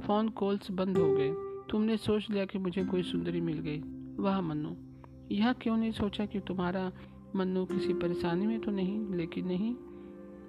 फ़ोन 0.08 0.30
कॉल्स 0.30 0.72
बंद 0.72 0.98
हो 0.98 1.16
गए। 1.16 1.32
तुमने 1.72 1.98
सोच 1.98 2.30
लिया 2.30 2.46
कि 2.46 2.60
मुझे 2.60 2.84
कोई 2.84 3.04
सुंदरी 3.04 3.42
मिल 3.42 3.60
गई। 3.60 3.84
वाह, 4.24 4.42
मन्नू। 4.42 4.76
यह 5.32 5.54
क्यों 5.54 5.78
नहीं 5.78 5.92
सोचा 5.92 6.26
कि 6.26 6.40
तुम्हारा 6.40 6.92
मन्नू 7.36 7.66
किसी 7.66 7.94
परेशानी 7.94 8.48
में 8.48 8.60
तो 8.60 8.72
नहीं, 8.72 9.10
लेकिन 9.10 9.48
नहीं, 9.48 9.76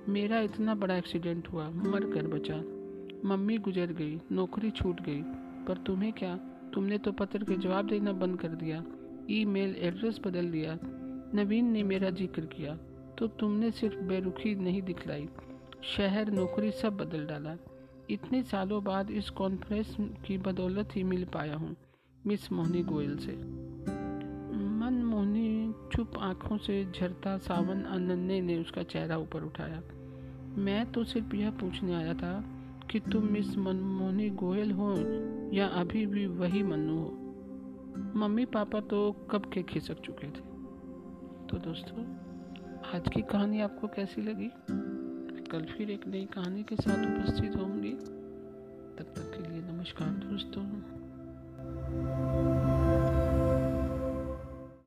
मेरा 0.08 0.40
इतना 0.40 0.74
बड़ा 0.74 0.96
एक्सीडेंट 0.96 1.48
हुआ 1.48 1.70
मर 1.70 2.10
कर 2.10 2.26
बचा। 2.26 2.56
मम्मी 3.28 3.58
गुजर 3.58 3.86
गई, 3.86 4.20
नौकरी 4.32 4.70
छूट 4.70 5.00
गई। 5.00 5.22
पर 5.66 5.76
तुम्हें 5.76 6.12
क्या? 6.12 6.36
तुमने 6.74 6.98
तो 6.98 7.12
पत्र 7.12 7.44
के 7.44 7.54
जवाब 7.54 7.86
देना 7.86 8.12
बंद 8.12 8.40
कर 8.40 8.48
दिया। 8.48 8.84
ईमेल 9.30 9.74
एड्रेस 9.78 10.20
बदल 10.26 10.50
दिया। 10.50 10.78
नवीन 11.34 11.70
ने 11.70 11.82
मेरा 11.82 12.10
ज़िक्र 12.10 12.46
किया 12.46 12.74
तो 13.18 13.26
तुमने 13.26 13.70
सिर्फ़ 13.70 13.96
बेरुखी 13.98 14.54
नहीं 14.54 14.82
दिखलाई। 14.82 15.28
शहर, 15.86 16.30
नौकरी 16.30 16.70
सब 16.72 16.96
बदल 16.96 17.26
डाला। 17.26 17.56
इतने 18.10 18.42
सालों 18.42 18.82
बाद 18.84 19.10
इस 19.10 19.30
कॉन्फ्रेंस 19.30 19.96
की 20.26 20.38
बदौलत 20.38 20.96
ही 20.96 21.02
मिल 21.04 21.24
पाया 21.24 21.56
हूँ, 21.56 21.76
मिस 22.26 22.52
मोहनी 22.52 22.82
गोयल 22.82 23.16
से। 23.16 23.32
मन 24.78 25.02
मोहनी 25.04 25.72
चुप 25.92 26.18
आँखों 26.18 26.58
से 26.58 26.84
झरता 26.92 27.36
सावन 27.38 27.82
अनन्य 27.82 28.40
ने 28.40 28.58
उसका 28.60 28.82
चेहरा 28.82 29.16
ऊपर 29.16 29.44
उठाया। 29.44 29.82
मैं 30.58 30.84
तो 30.92 31.04
सिर्फ़ 31.04 31.34
यह 31.36 31.50
पूछने 31.50 31.94
आया 31.94 32.14
था 32.14 32.34
कि 32.90 33.00
तुम 33.00 33.24
मिस 33.24 33.56
मनमोहनी 33.56 34.30
गोयल 34.30 34.70
हो 34.72 34.94
या 35.54 35.66
अभी 35.66 36.06
भी 36.06 36.26
वही 36.26 36.62
मन्नू 36.62 36.98
हो? 36.98 37.18
मम्मी 37.96 38.44
पापा 38.44 38.80
तो 38.80 39.12
कब 39.12 39.50
के 39.52 39.62
खिसक 39.62 40.00
चुके 40.00 40.26
थे। 40.26 40.40
तो 41.46 41.58
दोस्तों, 41.58 42.04
आज 42.94 43.08
की 43.14 43.22
कहानी 43.22 43.60
आपको 43.60 43.88
कैसी 43.88 44.22
लगी? 44.22 44.50
कल 45.46 45.64
फिर 45.64 45.90
एक 45.90 46.06
नई 46.06 46.24
कहानी 46.24 46.62
के 46.62 46.76
साथ 46.76 47.20
उपस्थित 47.20 47.56
होंगी। 47.56 47.92
तब 48.98 49.02
तक 49.02 49.32
के 49.34 49.50
लिए 49.50 49.72
नमस्कार 49.72 50.08
दोस्तों। 50.08 50.91